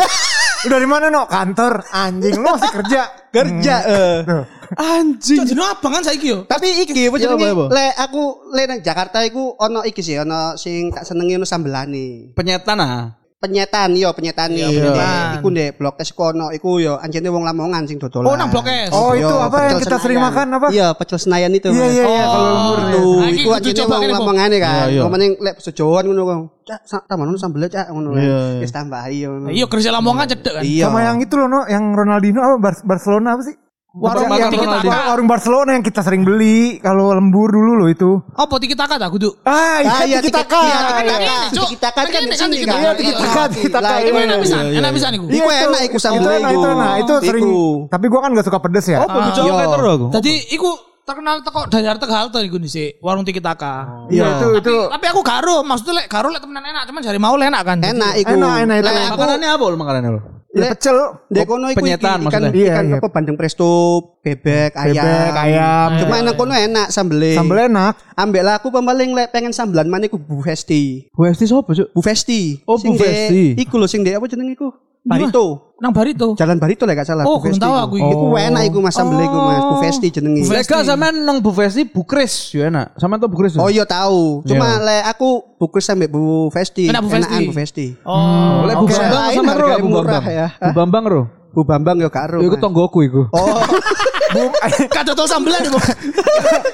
Dari 0.61 0.85
mana, 0.85 1.09
No? 1.09 1.25
Kantor. 1.25 1.89
Anjing, 1.89 2.37
lu 2.37 2.45
masih 2.45 2.69
kerja. 2.69 3.01
Kerja 3.33 3.75
eh. 3.81 4.17
Tuh. 4.21 4.60
Anjing. 4.77 5.37
Cok 5.43 5.47
jenenge 5.47 5.67
apa 5.67 5.87
kan 5.87 6.01
saiki 6.03 6.27
yo? 6.31 6.39
Tapi 6.47 6.87
iki 6.87 6.93
apa 7.07 7.17
Ya, 7.19 7.27
jenenge? 7.27 7.47
apa, 7.51 7.63
apa? 7.67 7.75
Le 7.75 7.85
aku 7.97 8.21
le 8.55 8.63
nang 8.67 8.79
Jakarta 8.79 9.19
iku 9.23 9.55
ono 9.59 9.83
iki 9.83 9.99
sih 9.99 10.15
ono 10.15 10.55
sing 10.55 10.91
tak 10.91 11.03
senengi 11.03 11.35
ono 11.35 11.43
sambelane. 11.43 12.31
Penyetan 12.31 12.79
ah. 12.79 13.19
penyetan 13.41 13.97
yo 13.97 14.13
penyetan 14.13 14.53
nih. 14.53 14.69
penyetan. 14.69 15.41
Iku 15.41 15.47
ndek 15.49 15.69
blok 15.81 15.97
S 15.97 16.13
kono 16.13 16.53
iku 16.53 16.77
yo 16.77 17.01
anjene 17.01 17.25
wong 17.33 17.41
Lamongan 17.41 17.89
sing 17.89 17.97
dodolan. 17.97 18.29
Oh, 18.29 18.35
nang 18.37 18.53
Blok 18.53 18.69
S. 18.69 18.93
Oh, 18.93 19.17
itu 19.17 19.25
apa 19.33 19.57
yang 19.65 19.81
kita 19.81 19.97
sering 19.97 20.21
makan 20.21 20.47
apa? 20.61 20.67
Iya, 20.69 20.93
pecel 20.93 21.17
Senayan 21.17 21.49
itu. 21.49 21.73
Iya 21.73 21.87
iya 21.89 22.03
iya 22.05 22.25
kalau 22.29 22.49
ya. 22.53 22.93
Tuh, 22.93 23.17
Nah, 23.17 23.27
iki 23.33 23.41
iku 23.41 23.49
anjene 23.57 23.81
wong. 23.81 24.01
Lamongan 24.13 24.49
kan. 24.61 24.61
Iya, 24.61 24.85
iya. 24.93 25.01
Ngomongin 25.01 25.31
lek 25.41 25.57
sejowan 25.57 26.05
ngono 26.05 26.21
kok. 26.21 26.37
Cak, 26.69 26.81
sak 26.85 27.01
tambahan 27.09 27.33
sambel 27.41 27.65
cak 27.65 27.89
ngono. 27.89 28.13
Iya, 28.13 28.21
iya. 28.21 28.61
Wis 28.61 28.69
tambahi 28.69 29.17
yo. 29.25 29.29
ngono. 29.33 29.47
Iya 29.49 29.65
Gresik 29.65 29.89
Lamongan 29.89 30.25
cedek 30.29 30.53
kan. 30.53 30.63
Iya. 30.63 30.85
Sama 30.85 30.99
yang 31.01 31.17
itu 31.17 31.33
loh, 31.33 31.47
no, 31.49 31.59
yang 31.65 31.83
Ronaldinho 31.97 32.39
apa 32.45 32.55
Bar- 32.61 32.85
Barcelona 32.85 33.33
apa 33.33 33.41
sih? 33.41 33.57
Warung 33.91 34.31
yang, 34.31 34.48
yang- 34.48 34.55
Ronaldinho. 34.55 35.00
warung 35.12 35.27
Barcelona 35.27 35.75
yang 35.75 35.83
kita 35.83 36.00
sering 36.00 36.24
beli 36.24 36.79
kalau 36.79 37.12
lembur 37.12 37.51
dulu 37.51 37.75
loh 37.75 37.91
itu. 37.91 38.24
Apa 38.31 38.55
tiki 38.55 38.71
taka 38.71 38.95
tak 38.95 39.12
kudu? 39.12 39.36
Ah, 39.43 39.83
Ah, 39.83 40.07
iya 40.07 40.15
iya, 40.15 40.19
kita 40.24 40.48
tiki- 40.48 40.63
iya, 40.63 40.79
kan. 40.79 40.83
tiki- 40.88 41.12
Ini, 41.12 41.38
Cuk. 41.51 41.67
Tiki 41.67 41.77
taka 41.77 42.00
kan 42.00 42.21
di 42.24 42.31
sini 42.31 42.53
tiki 42.55 42.65
kan. 42.65 42.79
Iya, 42.79 42.91
tiki 42.95 43.12
taka, 43.12 43.43
tiki 43.51 43.67
taka. 43.67 43.83
Lah, 43.83 43.91
Iya, 43.91 44.07
Itu 44.07 44.15
enak 44.15 44.24
iya, 44.24 44.38
pisan, 44.39 44.62
iya, 44.63 44.79
enak 44.79 44.88
iya. 44.88 44.95
pisan 44.95 45.12
iku. 45.12 45.25
Iku 45.27 45.50
enak 45.51 45.81
iku 45.83 45.91
Itu 45.91 46.05
sambel 46.07 46.31
enak, 46.31 46.50
itu 46.50 46.67
enak. 46.71 46.93
Itu 46.98 47.13
sering. 47.19 47.45
Tapi 47.91 48.05
gua 48.07 48.19
kan 48.21 48.29
gak 48.31 48.45
suka 48.48 48.60
pedes 48.63 48.86
ya. 48.88 48.98
Oh, 48.98 49.07
Iya. 49.12 49.53
kayak 49.53 49.69
terus 49.75 49.91
aku. 49.91 50.07
Jadi 50.15 50.33
iku 50.50 50.69
terkenal 51.01 51.36
teko 51.43 51.60
dari 51.67 51.83
Tegal 51.91 52.15
halte 52.17 52.39
iku 52.39 52.57
dhisik, 52.57 52.95
warung 52.98 53.27
tiki 53.27 53.43
taka. 53.43 54.07
Iya, 54.07 54.39
itu 54.39 54.48
itu. 54.55 54.75
Tapi 54.88 55.05
aku 55.12 55.19
garo, 55.19 55.67
maksudnya 55.67 56.00
lek 56.00 56.07
garo 56.07 56.31
lek 56.31 56.39
temenan 56.39 56.63
enak, 56.65 56.88
cuman 56.88 57.01
jari 57.03 57.19
mau 57.19 57.36
enak 57.36 57.60
kan. 57.60 57.75
Enak 57.77 58.13
iku. 58.17 58.39
Enak, 58.39 58.55
enak, 58.63 58.75
itu 58.79 58.91
Makanannya 59.12 59.50
apa 59.51 59.63
lo 59.67 59.75
makanannya 59.75 60.12
lo? 60.15 60.21
Ya 60.51 60.75
pecel. 60.75 60.98
Dek 61.31 61.48
kono 61.48 61.72
iku 61.72 61.79
penyetan 61.79 62.20
ikan, 62.20 62.20
maksudnya? 62.27 62.51
ikan, 62.51 62.60
Iya, 62.60 62.75
iya. 62.84 62.98
apa 63.00 63.08
bandeng 63.08 63.39
presto, 63.39 63.72
bebek, 64.20 64.75
ayam. 64.75 65.00
Bebek, 65.00 65.36
ayam. 65.48 65.89
Cuma 66.03 66.15
enak 66.20 66.36
kono 66.36 66.51
enak 66.51 66.88
sambelnya. 66.91 67.39
Sambel 67.39 67.58
enak. 67.72 67.93
Ambek 68.20 68.43
lah 68.43 68.53
aku 68.60 68.67
paling 68.67 69.15
lek 69.15 69.31
pengen 69.31 69.55
sambelan 69.55 69.88
mana 69.88 70.12
iku 70.12 70.20
Bu 70.20 70.43
Festi. 70.43 71.08
Bu 71.15 71.24
Esti 71.24 71.48
sopo, 71.48 71.72
Cuk? 71.72 71.96
Bu 71.96 72.03
Festi. 72.03 72.60
Oh, 72.67 72.75
Bu 72.75 73.00
Festi. 73.00 73.55
Iku 73.55 73.79
lho 73.79 73.88
sing 73.88 74.03
dek 74.03 74.20
apa 74.20 74.27
jeneng 74.27 74.51
iku? 74.51 74.75
Barito. 75.08 75.70
Nang 75.81 75.97
Barito. 75.97 76.38
Jalan 76.38 76.61
Barito 76.61 76.85
lek 76.85 77.01
gak 77.01 77.09
salah. 77.09 77.25
Oh, 77.25 77.41
Bu 77.41 77.50
kurang 77.50 77.57
Festi 77.57 77.65
tahu 77.65 77.73
aku 77.73 77.93
iki. 77.97 78.11
Iku 78.13 78.25
enak 78.38 78.63
iku 78.69 78.77
Mas 78.85 78.93
sambel 78.93 79.25
iku 79.25 79.38
Mas. 79.41 79.63
Bu 79.65 79.75
Festi 79.81 80.07
jenenge. 80.13 80.45
Bu 80.45 80.53
Lek 80.53 80.69
gak 80.69 80.85
sampean 80.85 81.15
nang 81.25 81.38
Bu 81.41 81.50
Festi 81.50 81.81
Bu 81.89 82.05
Kris 82.05 82.53
yo 82.53 82.61
enak. 82.69 82.93
Sampean 83.01 83.17
tau 83.17 83.25
Bu 83.33 83.41
Kris? 83.41 83.57
Oh 83.57 83.65
iya 83.65 83.81
tahu. 83.81 84.45
Cuma 84.45 84.77
lek 84.77 85.09
aku 85.09 85.57
bukus 85.57 85.81
sampe 85.81 86.05
Bu 86.05 86.53
Festi. 86.53 86.93
Enak 86.93 87.01
Bu 87.01 87.09
Festi. 87.57 87.97
Bu. 87.97 88.05
Oh. 88.05 88.69
Lek 88.69 88.77
Bu 88.77 88.85
Oke. 88.85 88.93
Bambang 88.93 89.33
sampean 89.33 89.57
ro 89.57 89.67
Bu 89.81 89.89
murah 89.89 90.21
Bambang. 90.21 90.25
ya. 90.29 90.47
Bu 90.53 90.71
Bambang 90.77 91.05
ro. 91.09 91.21
Bu 91.51 91.61
Bambang 91.65 91.97
yo 91.97 92.09
karo. 92.13 92.45
Iku 92.45 92.55
tonggoku 92.61 93.01
iku. 93.01 93.21
Oh, 93.33 93.59
Bu, 94.31 94.47
tol 95.17 95.27
sambelan 95.27 95.65
iku. 95.65 95.81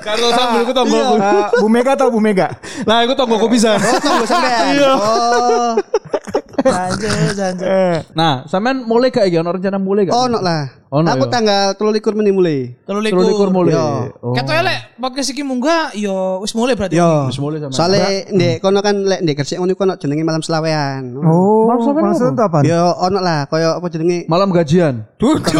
Karo 0.03 0.29
sambel 0.35 0.61
iku 0.67 0.71
eh, 0.77 1.47
Bu 1.57 1.67
Mega 1.71 1.97
atau 1.97 2.13
Bu 2.13 2.21
Mega? 2.21 2.53
Nah, 2.85 3.01
iku 3.01 3.17
tonggoku 3.17 3.49
bisa. 3.49 3.79
oh 3.79 3.97
tunggu 4.03 4.25
sampean. 4.29 4.77
Oh. 4.83 5.73
Eh, 6.67 7.97
Nah, 8.13 8.43
sampean 8.45 8.83
mulai 8.83 9.09
gak 9.09 9.27
iki 9.27 9.37
ono 9.39 9.49
rencana 9.51 9.79
mulai 9.79 10.07
gak? 10.07 10.13
Oh, 10.15 10.27
no 10.27 10.39
lah. 10.39 10.69
Ono 10.87 11.03
aku 11.03 11.27
yo. 11.27 11.31
tanggal 11.31 11.75
23 11.75 12.15
menit 12.15 12.31
mulai. 12.31 12.59
Telu 12.87 13.03
Terus 13.03 13.27
likur 13.27 13.49
mulai. 13.51 13.75
Yo. 13.75 13.87
Oh. 14.23 14.31
Ketoke 14.31 14.61
lek 14.63 14.79
podcast 14.95 15.29
iki 15.35 15.43
munggah 15.43 15.91
yo 15.93 16.39
wis 16.39 16.55
mulai 16.55 16.79
berarti. 16.79 16.95
Yo. 16.95 17.27
Wis 17.27 17.39
mulai 17.43 17.59
sampean. 17.59 17.75
Soalnya 17.75 18.07
ndek 18.31 18.55
kono 18.63 18.79
kan 18.79 18.95
lek 18.95 19.19
ndek 19.19 19.35
Gresik 19.43 19.59
ngono 19.59 19.75
iku 19.75 19.83
ono 19.83 19.99
jenenge 19.99 20.23
malam 20.23 20.39
selawean. 20.39 21.11
Oh, 21.19 21.67
maksud 21.67 22.31
itu 22.31 22.39
apa? 22.39 22.63
Yo 22.63 22.95
ono 23.03 23.19
lah 23.19 23.51
koyo 23.51 23.83
apa 23.83 23.87
jenenge 23.91 24.31
Malam 24.31 24.55
gajian. 24.55 25.03
Dudu. 25.19 25.59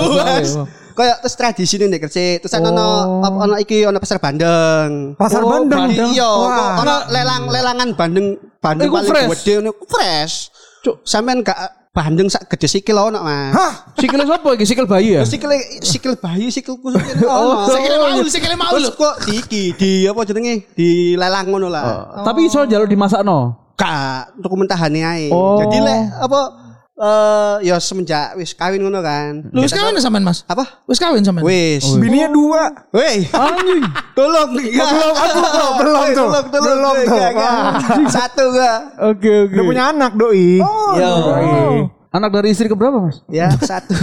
Koyo 0.98 1.14
terus 1.22 1.36
tradisi 1.36 1.76
nih 1.78 2.00
Gresik. 2.00 2.48
Terus 2.48 2.54
kan 2.56 2.64
ono 2.64 3.20
apa 3.20 3.38
ono 3.52 3.56
iki 3.60 3.84
ono 3.84 4.00
pasar 4.00 4.24
Bandeng. 4.24 5.14
Pasar 5.20 5.44
Oh, 5.44 5.52
Bandeng. 5.52 6.10
Iya, 6.16 6.32
ono 6.80 6.96
lelang 7.12 7.44
lelangan 7.52 7.88
Bandeng 8.00 8.28
Bandeng 8.58 8.90
paling 8.90 9.28
gede 9.38 9.60
iku 9.60 9.86
fresh. 9.86 10.56
Cuk, 10.88 11.04
sampean 11.04 11.44
gak 11.44 11.78
Bandeng 11.98 12.30
sak 12.30 12.46
gede 12.46 12.70
sikil 12.70 12.94
ono, 12.94 13.26
Mas. 13.26 13.58
Hah? 13.58 13.74
Sikile 13.98 14.22
sapa 14.30 14.54
iki? 14.54 14.70
Sikil 14.70 14.86
bayi 14.86 15.18
ya? 15.18 15.26
Sikil 15.26 15.50
sikil 15.82 16.14
bayi, 16.22 16.54
sikil 16.54 16.78
kusuk 16.78 17.02
ono. 17.26 17.66
Sikile 17.74 17.96
maul, 17.98 18.28
sikile 18.30 18.54
maul. 18.54 18.78
Terus 18.78 18.94
kok 18.94 19.14
di 19.26 19.32
iki 19.42 19.64
di 19.74 19.90
apa 20.06 20.22
jenenge? 20.22 20.70
Di 20.78 21.18
lelang 21.18 21.50
ngono 21.50 21.74
lah. 21.74 22.22
Tapi 22.22 22.46
iso 22.46 22.70
jalur 22.70 22.86
dimasakno. 22.86 23.74
Kak, 23.74 24.38
dokumentahane 24.38 25.02
ae. 25.02 25.26
Oh. 25.34 25.58
Jadi 25.58 25.78
lek 25.82 26.02
apa 26.22 26.40
eh 26.98 27.56
ya 27.62 27.78
semenjak 27.78 28.34
wis 28.42 28.58
kawin 28.58 28.82
ngono 28.82 29.06
kan. 29.06 29.46
Lu 29.54 29.62
wis 29.62 29.70
kawin 29.70 29.94
sampean 30.02 30.26
Mas? 30.26 30.42
Apa? 30.50 30.82
Wis 30.90 30.98
kawin 30.98 31.22
sampean? 31.22 31.46
Wis. 31.46 31.86
Bininya 31.94 32.34
dua. 32.34 32.74
Woi, 32.90 33.22
Anjing. 33.30 33.86
tolong 34.18 34.50
belum 34.58 35.14
aku 35.14 35.38
belum, 35.38 35.72
belum 35.78 36.02
tuh. 36.10 36.18
Tolong, 36.18 36.46
tolong, 36.50 36.96
Belum 37.06 37.06
tuh. 37.06 37.22
Satu 38.10 38.50
enggak. 38.50 38.80
Oke, 39.14 39.30
oke. 39.46 39.54
Udah 39.54 39.66
punya 39.70 39.84
anak 39.94 40.18
doi. 40.18 40.58
Yo. 40.98 41.14
Anak 42.08 42.32
dari 42.34 42.50
istri 42.56 42.72
keberapa, 42.72 42.98
Mas? 42.98 43.22
Ya, 43.30 43.52
satu. 43.62 43.94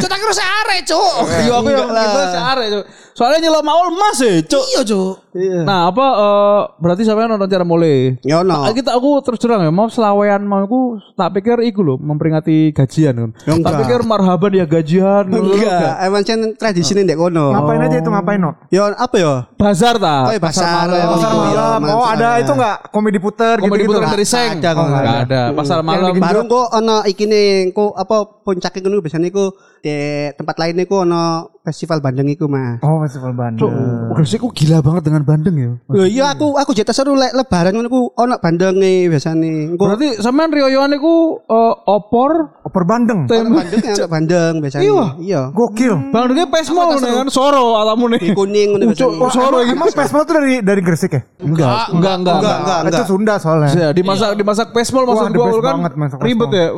Cuk 0.00 0.08
tak 0.08 0.18
kira 0.22 0.32
saya 0.32 0.50
arek, 0.64 0.80
Cuk. 0.86 1.14
Iya, 1.26 1.52
aku 1.58 1.68
yang 1.68 1.90
kita 1.90 2.22
searek, 2.32 2.66
Cuk. 2.70 2.84
Soalnya 3.14 3.46
nyelok 3.46 3.62
maul 3.62 3.88
emas 3.90 4.18
ya, 4.18 4.42
Cuk. 4.42 4.64
Iya, 4.74 4.82
Cuk. 4.82 5.14
Nah, 5.62 5.90
apa 5.90 6.06
eh, 6.14 6.60
berarti 6.78 7.02
sampean 7.02 7.26
nonton 7.26 7.46
cara 7.46 7.62
mulai? 7.62 8.14
Ya 8.22 8.38
ono. 8.38 8.54
Ah, 8.60 8.70
Kita 8.70 8.90
aku 8.90 9.18
terus 9.22 9.38
terang 9.38 9.62
ya, 9.62 9.70
mau 9.70 9.86
selawean 9.86 10.42
mau 10.42 10.62
aku 10.62 10.98
tak 11.14 11.30
pikir 11.32 11.58
iku 11.62 11.82
loh 11.82 11.96
memperingati 11.98 12.70
gajian 12.70 13.14
kan. 13.14 13.30
Ya, 13.42 13.52
enggak. 13.54 13.66
tak 13.66 13.74
pikir 13.82 13.98
marhaban 14.02 14.52
ya 14.52 14.66
gajian. 14.66 15.26
ngono 15.26 15.54
Enggak, 15.54 15.94
emang 16.02 16.22
cen 16.22 16.54
tradisi 16.54 16.94
nih 16.94 17.02
ndek 17.02 17.18
kono. 17.18 17.50
Ngapain 17.50 17.82
aja 17.82 17.96
itu 17.98 18.10
ngapain 18.10 18.38
no? 18.38 18.50
Ya 18.70 18.90
apa 18.90 19.14
ya? 19.14 19.34
Bazar 19.54 19.94
ta? 19.98 20.16
Oh, 20.26 20.32
ya, 20.34 20.40
pasar 20.42 20.66
malam. 20.86 21.06
Pasar 21.14 21.30
Oh, 21.30 21.42
iya, 21.46 21.54
malam. 21.54 21.78
malam 21.82 21.96
Oh 21.98 22.06
ada 22.06 22.28
itu 22.38 22.52
nggak 22.52 22.76
komedi 22.90 23.18
puter 23.18 23.56
Komedi 23.58 23.86
gitu-gitu. 23.86 23.98
putar 24.02 24.10
dari 24.14 24.26
seng. 24.26 24.50
ada, 24.58 24.70
kok, 24.70 24.82
Enggak 24.86 25.02
nggak 25.02 25.20
ada. 25.30 25.40
Pasar 25.54 25.78
malam. 25.82 26.10
Baru 26.18 26.40
kok 26.46 26.66
ono 26.72 26.96
iki 27.06 27.24
nih, 27.26 27.46
kok 27.70 27.90
apa 27.94 28.16
puncak 28.42 28.74
iku 28.74 28.86
biasanya 28.98 29.30
iku 29.30 29.54
di 29.82 29.94
tempat 30.34 30.56
lain 30.58 30.82
iku 30.82 31.06
ono 31.06 31.53
festival 31.64 32.04
Bandeng 32.04 32.28
iku, 32.28 32.44
Mas. 32.44 32.76
Oh 32.84 33.00
festival 33.00 33.32
Cuk, 33.32 33.40
Bandung. 33.40 33.72
Gresik 34.12 34.44
ku 34.44 34.52
gila 34.52 34.84
banget 34.84 35.08
dengan 35.08 35.24
Bandeng 35.24 35.56
ya. 35.56 35.72
Lho 35.88 36.04
iya 36.04 36.36
aku 36.36 36.60
aku 36.60 36.76
jatah 36.76 36.92
seru 36.92 37.16
lek 37.16 37.32
lebaran 37.32 37.72
ngono 37.72 37.88
iku 37.88 38.00
ono 38.20 38.36
Bandenge 38.36 39.08
biasane. 39.08 39.72
Engko 39.72 39.88
Berarti 39.88 40.20
sampean 40.20 40.52
riyoyoan 40.52 40.92
iku 40.92 41.40
eh, 41.40 41.74
opor 41.88 42.60
Oper 42.68 42.84
Bandeng. 42.84 43.24
ono 43.24 43.50
Bandeng 43.64 43.80
ya 43.80 44.06
Bandeng 44.06 44.52
biasane. 44.60 44.84
Iya. 45.24 45.42
Gokil. 45.56 46.12
Bandengnya 46.12 46.46
pesmo 46.52 46.84
nih 47.00 47.12
kan 47.24 47.28
Soro 47.32 47.80
alamu 47.80 48.12
nih. 48.12 48.20
Di 48.20 48.30
kuning 48.36 48.68
ngono 48.76 48.92
Cuk, 48.92 49.10
biasane. 49.16 49.32
Soro 49.32 49.56
iki 49.64 49.72
Emang 49.74 49.90
Pesmo 49.90 50.20
tuh 50.22 50.34
dari 50.36 50.54
dari 50.60 50.80
Gresik 50.84 51.16
ya? 51.16 51.22
Enggak, 51.40 51.90
enggak, 51.96 52.14
enggak. 52.20 52.36
Enggak, 52.38 52.56
enggak, 52.60 52.80
Itu. 52.92 53.02
Sunda 53.08 53.34
soalnya. 53.40 53.68
Ya, 53.72 53.88
dimasak 53.96 54.36
dimasak 54.36 54.68
pesmol 54.76 55.08
Wah, 55.08 55.26
maksud 55.28 55.32
the 55.32 55.38
gua 55.40 55.60
kan 55.64 55.76
ribet 56.20 56.50
ya. 56.52 56.68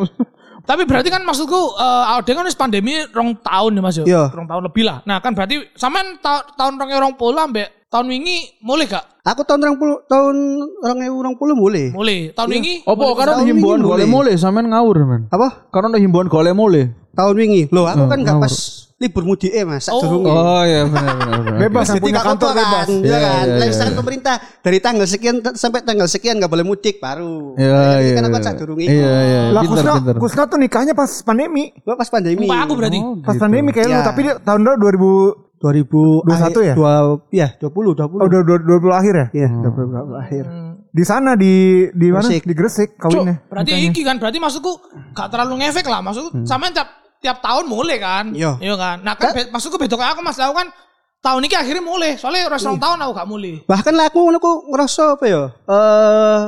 Tapi 0.67 0.83
berarti 0.83 1.09
kan 1.09 1.23
maksudku 1.23 1.79
eh 1.79 2.05
awake 2.13 2.35
kan 2.35 2.47
pandemi 2.59 2.99
rong 3.15 3.39
tahun 3.39 3.79
ya 3.79 3.83
Mas 3.83 3.97
yo. 3.97 4.05
Iya. 4.05 4.23
Rong 4.35 4.51
tahun 4.51 4.63
lebih 4.67 4.83
lah. 4.83 4.99
Nah, 5.07 5.23
kan 5.23 5.33
berarti 5.33 5.63
sampean 5.79 6.19
ta 6.19 6.43
tahun 6.59 6.83
2020 6.83 7.17
ambek 7.47 7.69
tahun 7.87 8.07
wingi 8.11 8.61
mulai 8.61 8.91
gak? 8.91 9.05
Aku 9.23 9.43
tahun 9.47 9.79
20 9.79 10.11
tahun 10.11 10.37
2020 10.83 11.39
mulai. 11.55 11.85
Mulai. 11.95 12.19
Tahun 12.35 12.49
wingi 12.51 12.83
Opo 12.83 13.15
karena 13.15 13.43
himbauan 13.47 13.81
golek 13.83 14.07
mulai. 14.11 14.35
sampean 14.35 14.67
ngawur 14.71 15.07
men. 15.07 15.23
Apa? 15.31 15.71
Karena 15.71 15.95
ada 15.95 16.01
himbauan 16.03 16.27
golek 16.27 16.53
mole. 16.53 16.93
Tahun 17.17 17.35
wingi. 17.35 17.73
Loh, 17.73 17.89
aku 17.89 18.11
kan 18.11 18.19
enggak 18.21 18.37
ngawur. 18.37 18.51
pas 18.51 18.55
libur 18.97 19.29
mudik 19.29 19.53
Mas, 19.69 19.85
sak 19.85 19.93
Oh. 19.93 20.01
durunge. 20.01 20.25
Oh 20.27 20.63
iya 20.65 20.89
benar 20.89 21.15
benar 21.15 21.39
benar. 21.45 21.59
Bebas 21.69 21.85
yang 21.85 21.97
Jadi 22.01 22.05
punya 22.09 22.15
nggak 22.17 22.29
kantor 22.33 22.49
bebas. 22.51 22.65
ya 22.65 22.97
Iya, 22.97 22.97
kan. 22.97 22.97
iya, 22.97 23.29
Lah, 23.29 23.45
iya, 23.45 23.67
misalkan 23.69 23.93
iya. 23.93 24.01
pemerintah 24.01 24.35
dari 24.65 24.79
tanggal 24.81 25.07
sekian 25.07 25.37
sampai 25.53 25.81
tanggal 25.85 26.09
sekian 26.09 26.35
nggak 26.41 26.49
boleh 26.49 26.65
mudik 26.65 26.97
baru. 26.97 27.37
Iya 27.55 27.77
Nah, 27.77 27.93
ini 27.95 28.07
iya. 28.09 28.15
Kan 28.17 28.25
aku 28.25 28.33
iya. 28.33 28.43
sak 28.43 28.55
durunge. 28.57 28.85
Iya 28.89 28.95
iya. 29.21 29.41
Lah 29.53 29.61
Pinter 29.61 29.77
Kusna, 29.77 29.93
pinter. 30.01 30.15
Kusna 30.17 30.43
tuh 30.49 30.59
nikahnya 30.59 30.93
pas 30.97 31.11
pandemi. 31.21 31.65
Gua 31.85 31.95
pas 31.95 32.09
pandemi. 32.09 32.49
Muka 32.49 32.57
aku 32.65 32.73
berarti. 32.73 32.99
Oh, 33.05 33.21
Pas 33.21 33.35
gitu. 33.37 33.43
pandemi 33.45 33.69
kayak 33.71 33.87
lu, 33.87 33.93
Ya. 33.93 34.01
tapi 34.01 34.21
dia 34.25 34.35
tahun 34.41 34.61
lalu 34.65 34.77
2000 34.81 35.45
2021 35.57 36.61
ya? 36.63 36.75
Dua, 36.77 36.93
ya, 37.33 37.49
20 37.57 37.97
20. 37.97 38.21
oh, 38.21 38.29
2020 38.29 38.93
akhir 38.93 39.15
ya? 39.15 39.27
Iya, 39.35 39.49
20 39.61 40.17
akhir. 40.17 40.45
Di 40.89 41.05
sana 41.05 41.37
di 41.37 41.53
di 41.93 42.09
mana? 42.09 42.25
Gresik. 42.25 42.43
Di 42.45 42.55
Gresik 42.57 42.91
kawinnya. 42.97 43.45
Berarti 43.45 43.73
iki 43.77 44.01
kan 44.01 44.17
berarti 44.17 44.37
maksudku 44.37 44.73
gak 45.13 45.29
terlalu 45.29 45.61
ngefek 45.61 45.85
lah. 45.85 46.01
Maksudku 46.01 46.45
sampean 46.45 46.73
tiap 46.73 46.89
tiap 47.27 47.43
tahun 47.43 47.67
mulai 47.67 47.99
kan. 47.99 48.31
Iya. 48.31 48.55
Iya 48.63 48.75
kan. 48.79 48.97
Nah, 49.03 49.19
kan 49.19 49.35
be- 49.35 49.51
maksudku 49.51 49.75
beda 49.75 49.99
kayak 49.99 50.15
aku 50.15 50.23
Mas 50.23 50.39
aku 50.39 50.55
kan 50.55 50.71
tahun 51.19 51.43
ini 51.43 51.57
akhirnya 51.59 51.83
mulai. 51.83 52.15
Soalnya 52.15 52.47
rong 52.47 52.79
tahun 52.79 52.99
aku 53.03 53.13
gak 53.13 53.27
mulai. 53.27 53.55
Bahkan 53.67 53.93
lah 53.93 54.07
aku 54.07 54.19
ngono 54.23 54.39
ku 54.39 54.53
ngerasa 54.71 55.19
apa 55.19 55.25
ya? 55.27 55.43
Eh 55.67 56.43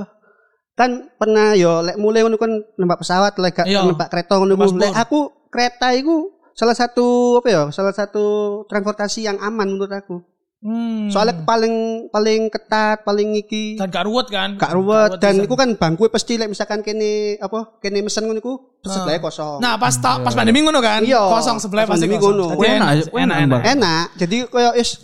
kan 0.79 0.91
pernah 1.19 1.59
yo 1.59 1.83
lek 1.83 1.99
mulai 1.99 2.23
ngono 2.23 2.39
kan 2.39 2.55
numpak 2.79 3.03
pesawat 3.03 3.35
lek 3.35 3.59
gak 3.59 3.67
Iya. 3.67 3.83
numpak 3.83 4.07
kereta 4.07 4.39
ngono. 4.39 4.55
Lek 4.55 4.95
aku 4.95 5.51
kereta 5.51 5.91
iku 5.93 6.31
salah 6.55 6.79
satu 6.79 7.39
apa 7.43 7.49
ya? 7.51 7.63
Salah 7.75 7.91
satu 7.91 8.25
transportasi 8.71 9.27
yang 9.27 9.43
aman 9.43 9.67
menurut 9.67 9.91
aku. 9.91 10.23
Hmm. 10.59 11.07
Soalnya 11.07 11.47
paling 11.47 11.75
paling 12.11 12.51
ketat, 12.51 13.07
paling 13.07 13.39
iki 13.39 13.79
dan 13.79 13.89
gak 13.89 14.03
ruwet 14.03 14.27
kan. 14.27 14.59
gak 14.59 14.75
ruwet 14.75 15.15
dan 15.17 15.39
iku 15.39 15.55
kan 15.55 15.71
bangku 15.73 16.11
pasti 16.11 16.35
lek 16.35 16.51
misalkan 16.51 16.83
kene 16.83 17.39
apa 17.39 17.79
kene 17.79 18.03
mesen 18.03 18.27
ngono 18.27 18.43
iku 18.43 18.55
sebelah 18.81 19.23
kosong. 19.23 19.63
Nah, 19.63 19.79
pas 19.79 19.95
ta- 19.95 20.19
pas 20.19 20.35
pandemi 20.35 20.59
ngono 20.59 20.83
kan. 20.83 21.07
Iya. 21.07 21.23
Kosong 21.31 21.63
sebelah 21.63 21.87
Pas 21.87 21.95
pandemi 21.95 22.19
ngono. 22.19 22.53
Jadi 22.53 22.67
Enak, 22.67 22.75
enak, 22.75 22.91
enak, 22.91 23.07
enak, 23.15 23.39
enak. 23.39 23.49
Bang. 23.55 23.63
enak. 23.71 24.05
Jadi 24.19 24.37
koyo 24.47 24.71
is 24.75 24.99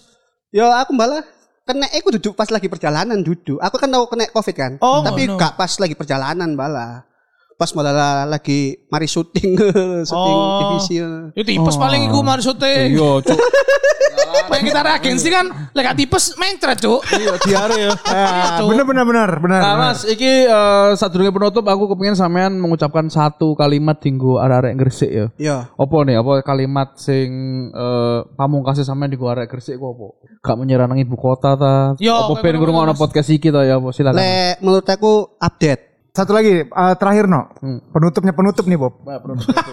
yo 0.50 0.66
aku 0.66 0.90
malah 0.90 1.22
kena 1.62 1.86
aku 1.88 2.08
duduk 2.18 2.34
pas 2.34 2.50
lagi 2.50 2.66
perjalanan 2.66 3.22
duduk. 3.22 3.62
Aku 3.62 3.78
kan 3.78 3.86
tahu 3.86 4.10
kena 4.10 4.26
covid 4.28 4.54
kan. 4.54 4.72
Oh, 4.82 5.00
tapi 5.00 5.30
ngono. 5.30 5.38
gak 5.38 5.54
pas 5.54 5.70
lagi 5.70 5.94
perjalanan 5.94 6.50
malah. 6.50 7.06
Pas 7.54 7.70
malah 7.70 8.26
lagi 8.26 8.74
mari 8.90 9.06
syuting 9.06 9.54
syuting 10.10 10.34
Oh. 10.34 10.58
divisi. 10.74 10.98
Itu 11.32 11.46
tipes 11.46 11.78
paling 11.78 12.10
iku 12.10 12.18
mari 12.20 12.42
syuting. 12.42 12.90
Iya, 12.90 13.10
cuk. 13.22 13.38
Pengen 14.50 14.64
kita 14.70 14.80
reagensi 14.82 15.28
kan 15.30 15.46
lek 15.72 15.88
tipes 15.96 16.34
mencret, 16.36 16.78
Cuk. 16.80 17.00
Iya, 17.12 17.32
diare 17.42 17.76
ya. 17.78 17.92
Ah, 18.14 18.62
Cuk. 18.62 18.70
bener 18.72 18.84
bener 18.86 19.04
bener 19.04 19.30
bener. 19.42 19.60
Nah. 19.60 19.76
Mas, 19.76 20.06
iki 20.06 20.46
eh 20.46 20.90
sadurunge 20.94 21.32
penutup 21.34 21.64
aku 21.66 21.92
kepengin 21.94 22.16
sampean 22.16 22.56
mengucapkan 22.56 23.06
satu 23.08 23.54
kalimat 23.58 23.98
dinggo 23.98 24.38
arek-arek 24.38 24.74
Gresik 24.78 25.10
ya. 25.10 25.26
Iya. 25.36 25.56
Apa 25.74 25.96
nih? 26.06 26.16
Apa 26.20 26.32
kalimat 26.42 26.96
sing 26.96 27.28
eh 27.72 28.18
pamungkase 28.36 28.84
sampean 28.86 29.10
dinggo 29.12 29.28
arek 29.30 29.50
Gresik 29.50 29.76
ku 29.76 29.92
apa? 29.94 30.06
Gak 30.44 30.56
menyerang 30.60 30.94
ibu 31.00 31.16
kota 31.16 31.56
ta? 31.56 31.76
Yo, 31.98 32.12
apa 32.12 32.42
ben 32.44 32.60
ngrungokno 32.60 32.94
podcast 32.94 33.32
iki 33.32 33.48
ta 33.48 33.64
ya 33.64 33.80
apa 33.80 33.88
silakan. 33.90 34.18
Le 34.20 34.60
menurut 34.60 34.86
aku 34.86 35.12
update. 35.40 35.93
Satu 36.14 36.30
lagi 36.30 36.62
eh, 36.62 36.94
terakhir 36.94 37.26
no. 37.26 37.50
Penutupnya 37.90 38.30
penutup 38.30 38.70
nih 38.70 38.78
Bob. 38.78 39.02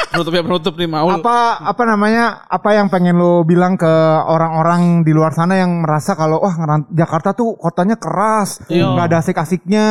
penutup 0.09 0.33
ya 0.33 0.41
penutup 0.41 0.73
nih 0.73 0.89
mau. 0.89 1.05
Apa 1.05 1.61
apa 1.61 1.83
namanya? 1.85 2.49
Apa 2.49 2.73
yang 2.73 2.89
pengen 2.89 3.13
lo 3.13 3.45
bilang 3.45 3.77
ke 3.77 3.93
orang-orang 4.25 5.05
di 5.05 5.13
luar 5.13 5.37
sana 5.37 5.61
yang 5.61 5.85
merasa 5.85 6.17
kalau 6.17 6.41
wah 6.41 6.57
ngeran- 6.57 6.89
Jakarta 6.89 7.37
tuh 7.37 7.53
kotanya 7.53 7.93
keras, 7.93 8.57
Iya. 8.65 8.89
nggak 8.89 9.05
ada 9.05 9.17
asik-asiknya, 9.21 9.85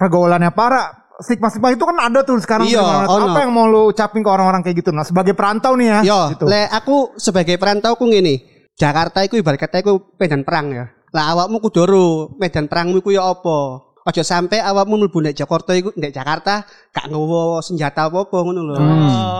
pergaulannya 0.00 0.48
parah. 0.50 0.96
Stigma-stigma 1.20 1.76
itu 1.76 1.84
kan 1.84 2.00
ada 2.00 2.24
tuh 2.24 2.40
sekarang. 2.40 2.64
Iya, 2.66 2.72
di 2.72 2.88
mana-mana. 2.88 3.12
ono. 3.12 3.24
Apa 3.28 3.38
yang 3.44 3.52
mau 3.52 3.68
lo 3.68 3.92
ucapin 3.92 4.24
ke 4.24 4.30
orang-orang 4.32 4.64
kayak 4.64 4.80
gitu? 4.80 4.90
Nah, 4.96 5.04
sebagai 5.04 5.36
perantau 5.36 5.76
nih 5.76 5.86
ya. 5.92 5.98
Yo, 6.02 6.20
gitu. 6.32 6.48
le 6.48 6.72
aku 6.72 7.12
sebagai 7.20 7.60
perantau 7.60 8.00
ku 8.00 8.08
ngene. 8.08 8.40
Jakarta 8.74 9.20
iku 9.20 9.36
ibarat 9.36 9.60
kata 9.60 9.84
iku 9.84 10.16
medan 10.16 10.40
perang 10.40 10.72
ya. 10.72 10.88
Lah 11.12 11.36
awakmu 11.36 11.60
kudu 11.60 11.84
ero 11.84 12.08
medan 12.40 12.64
perangmu 12.64 12.96
iku 12.98 13.12
ya 13.12 13.28
apa? 13.28 13.91
Aja 14.02 14.26
sampai 14.26 14.58
awakmu 14.58 14.98
mlebu 14.98 15.22
nek 15.22 15.38
Jakarta 15.38 15.78
iku 15.78 15.94
nek 15.94 16.10
Jakarta 16.10 16.66
gak 16.90 17.06
nggawa 17.06 17.62
senjata 17.62 18.10
apa-apa 18.10 18.34
ngono 18.42 18.60
lho. 18.66 18.74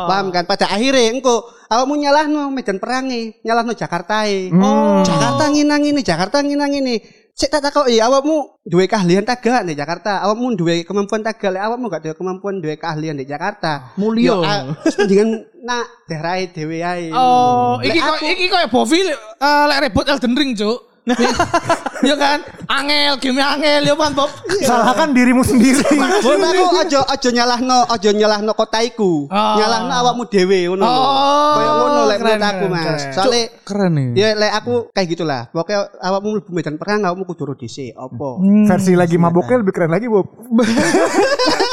Paham 0.07 0.31
kan? 0.31 0.46
Pada 0.46 0.70
akhirnya 0.70 1.11
engko 1.11 1.51
awakmu 1.66 1.98
nyalahno 1.98 2.46
medan 2.55 2.79
perange, 2.79 3.42
nyalahno 3.42 3.75
Jakarta 3.75 4.22
e. 4.31 4.55
Hmm. 4.55 5.03
Jakarta 5.03 5.51
nginang 5.51 5.83
ini, 5.83 6.01
Jakarta 6.07 6.46
nginang 6.46 6.79
ini. 6.79 7.03
Sik 7.33 7.48
tak 7.48 7.64
takoki 7.64 7.96
awakmu 7.96 8.62
duwe 8.62 8.87
keahlian 8.87 9.27
tak 9.27 9.42
gak 9.42 9.66
nek 9.66 9.75
Jakarta? 9.75 10.22
Awakmu 10.22 10.55
duwe 10.55 10.87
kemampuan 10.87 11.27
tak 11.27 11.42
gak? 11.42 11.59
Lek 11.59 11.64
awakmu 11.66 11.90
gak 11.90 12.07
duwe 12.07 12.14
kemampuan 12.14 12.62
duwe 12.62 12.79
keahlian 12.79 13.18
nek 13.18 13.27
Jakarta. 13.27 13.98
Terus 14.87 14.94
mendingan 15.01 15.31
nak 15.64 15.90
daerah 16.07 16.38
dhewe 16.44 16.79
ae. 16.87 17.11
Oh, 17.11 17.83
iki 17.83 17.98
kok 17.98 18.20
iki 18.22 18.46
koyo 18.46 18.68
Bovi 18.70 19.11
eh, 19.11 19.64
lek 19.66 19.90
rebut 19.90 20.07
Elden 20.07 20.38
Ring, 20.38 20.55
Cuk. 20.55 20.91
Ya 22.03 22.15
kan? 22.15 22.38
Angel, 22.71 23.19
game 23.19 23.38
angel 23.38 23.83
ya 23.85 23.95
kan, 23.95 24.15
Bob. 24.15 24.31
Salahkan 24.62 25.11
dirimu 25.11 25.43
sendiri. 25.43 25.83
Ngono 26.23 26.47
aku 26.47 26.79
aja 26.79 27.03
aja 27.05 27.29
nyalahno 27.29 27.79
aja 27.85 28.11
nyalahno 28.11 28.53
kota 28.55 28.79
iku. 28.81 29.27
Oh. 29.27 29.55
Nyalahno 29.59 29.93
awakmu 29.93 30.23
dhewe 30.31 30.71
ngono. 30.71 30.87
Oh, 30.87 31.53
Kaya 31.53 31.71
ngono 31.75 32.01
lek 32.07 32.17
keren, 32.17 32.31
menurut 32.31 32.47
aku, 32.47 32.62
keren, 32.62 32.71
Mas. 32.71 32.87
keren. 32.87 33.15
Soale 33.15 33.41
Keren 33.62 33.93
nih. 33.93 34.09
ya 34.15 34.29
lek 34.33 34.53
aku 34.55 34.75
kayak 34.91 35.09
gitulah. 35.11 35.41
Pokoknya 35.51 35.79
awakmu 35.99 36.29
mlebu 36.38 36.51
medan 36.55 36.77
perang 36.79 37.01
awakmu 37.03 37.25
kudu 37.27 37.59
dhisik 37.59 37.93
apa. 37.93 38.29
Versi 38.71 38.93
lagi 38.95 39.19
maboknya 39.19 39.59
lebih 39.59 39.75
keren 39.75 39.91
lagi 39.91 40.07
Bob. 40.07 40.31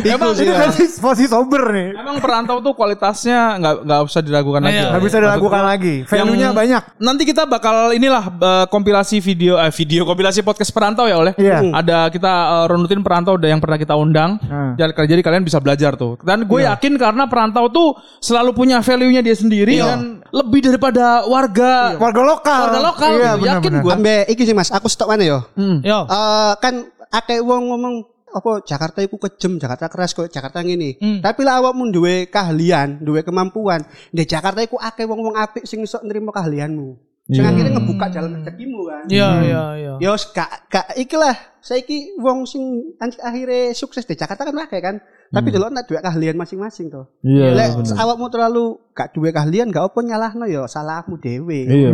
Emang 0.00 0.32
Ini 0.32 0.52
versi 0.56 0.84
versi 0.88 1.24
sober 1.28 1.62
nih. 1.72 1.88
Emang 2.00 2.16
perantau 2.18 2.64
tuh 2.64 2.72
kualitasnya 2.72 3.60
nggak 3.60 3.74
nggak 3.84 4.00
usah 4.08 4.20
diragukan 4.24 4.60
lagi. 4.64 4.78
Iya. 4.80 4.88
Nggak 4.88 5.02
bisa 5.04 5.16
diragukan 5.20 5.62
lagi. 5.62 5.94
Value-nya 6.08 6.48
banyak. 6.56 6.82
Nanti 6.98 7.22
kita 7.28 7.42
bakal 7.44 7.92
inilah 7.92 8.24
eh, 8.32 8.66
kompilasi 8.72 9.20
video 9.20 9.60
eh, 9.60 9.72
video 9.74 10.08
kompilasi 10.08 10.40
podcast 10.40 10.72
perantau 10.72 11.04
ya 11.04 11.16
oleh. 11.20 11.32
Iya. 11.36 11.72
Ada 11.76 12.08
kita 12.08 12.32
eh, 12.32 12.64
runutin 12.72 13.00
perantau 13.04 13.36
yang 13.42 13.60
pernah 13.60 13.78
kita 13.78 13.94
undang. 13.98 14.40
Hmm. 14.42 14.74
Jadi, 14.78 15.20
kalian 15.22 15.44
bisa 15.44 15.58
belajar 15.60 15.98
tuh. 15.98 16.16
Dan 16.22 16.46
gue 16.48 16.64
yakin 16.64 16.96
karena 16.96 17.28
perantau 17.28 17.68
tuh 17.68 17.98
selalu 18.22 18.54
punya 18.56 18.80
value-nya 18.80 19.20
dia 19.20 19.36
sendiri 19.36 19.78
dan 19.82 20.22
lebih 20.32 20.64
daripada 20.64 21.26
warga 21.28 21.96
Warga 21.98 22.22
lokal. 22.22 22.60
warga 22.68 22.80
lokal. 22.80 23.10
Iya, 23.18 23.32
gitu. 23.36 23.46
yakin 23.48 23.72
gue. 23.82 23.92
Ambe 23.92 24.16
iki 24.30 24.42
sih 24.48 24.54
Mas, 24.56 24.70
aku 24.72 24.88
stok 24.88 25.12
mana 25.12 25.24
yo? 25.26 25.38
Hmm. 25.58 25.84
Yo. 25.84 26.06
Eh 26.08 26.52
kan 26.62 26.74
akeh 27.12 27.44
wong 27.44 27.68
ngomong 27.68 27.94
apa 28.32 28.64
Jakarta 28.64 28.98
iku 29.04 29.20
kejem, 29.20 29.60
Jakarta 29.60 29.86
keras 29.92 30.16
kok 30.16 30.28
Jakarta 30.32 30.64
ngene. 30.64 30.96
Hmm. 30.98 31.18
Tapi 31.20 31.40
lah 31.44 31.60
awakmu 31.60 31.92
duwe 31.92 32.26
keahlian, 32.32 33.04
duwe 33.04 33.20
kemampuan. 33.22 33.84
Di 34.08 34.24
Jakarta 34.24 34.64
iku 34.64 34.80
akeh 34.80 35.04
wong-wong 35.04 35.36
apik 35.36 35.68
sing 35.68 35.84
iso 35.84 36.00
nrimo 36.00 36.32
keahlianmu. 36.32 37.12
Sing 37.30 37.46
akhirnya 37.46 37.78
ngebuka 37.78 38.06
jalan 38.10 38.42
rezekimu 38.42 38.80
kan. 38.82 39.04
Iya, 39.06 39.30
iya, 39.46 39.62
iya. 39.78 39.92
Ya 40.02 40.10
wis 40.10 40.26
gak 40.34 40.66
gak 40.66 40.90
iki 40.98 41.14
lah. 41.14 41.32
Saiki 41.62 42.18
wong 42.18 42.44
sing 42.50 42.98
akhirnya 42.98 43.70
sukses 43.78 44.02
di 44.02 44.18
Jakarta 44.18 44.42
kan 44.42 44.56
akeh 44.58 44.80
kan. 44.82 44.98
Tapi 45.32 45.48
delok 45.48 45.72
nak 45.72 45.88
duwe 45.88 45.96
keahlian 46.04 46.36
masing-masing 46.36 46.92
to. 46.92 47.08
Iya. 47.24 47.56
Lek 47.56 47.70
awakmu 47.96 48.28
terlalu 48.28 48.76
gak 48.92 49.16
duwe 49.16 49.32
keahlian 49.32 49.72
gak 49.72 49.88
apa 49.88 49.98
nyalahno 50.04 50.44
ya 50.44 50.68
salahmu 50.68 51.16
dhewe. 51.16 51.64
Iya. 51.64 51.88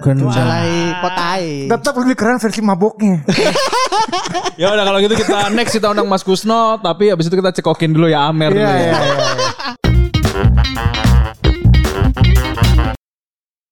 Kan. 0.00 0.16
Salahi 0.24 0.80
kotae. 1.04 1.68
Tetap 1.68 1.94
lebih 2.00 2.16
keren 2.16 2.40
versi 2.40 2.60
maboknya. 2.64 3.20
Ya 4.60 4.68
udah 4.76 4.84
kalau 4.84 5.00
gitu 5.00 5.16
kita 5.16 5.48
next 5.56 5.72
kita 5.72 5.88
undang 5.88 6.04
Mas 6.04 6.20
Kusno 6.20 6.76
tapi 6.76 7.08
habis 7.08 7.32
itu 7.32 7.36
kita 7.40 7.48
cekokin 7.48 7.96
dulu 7.96 8.12
ya 8.12 8.28
Amer 8.28 8.52
dulu 8.52 8.60
Iya, 8.60 8.68
ya. 8.68 8.76
iya, 8.76 8.92
iya. 8.92 9.80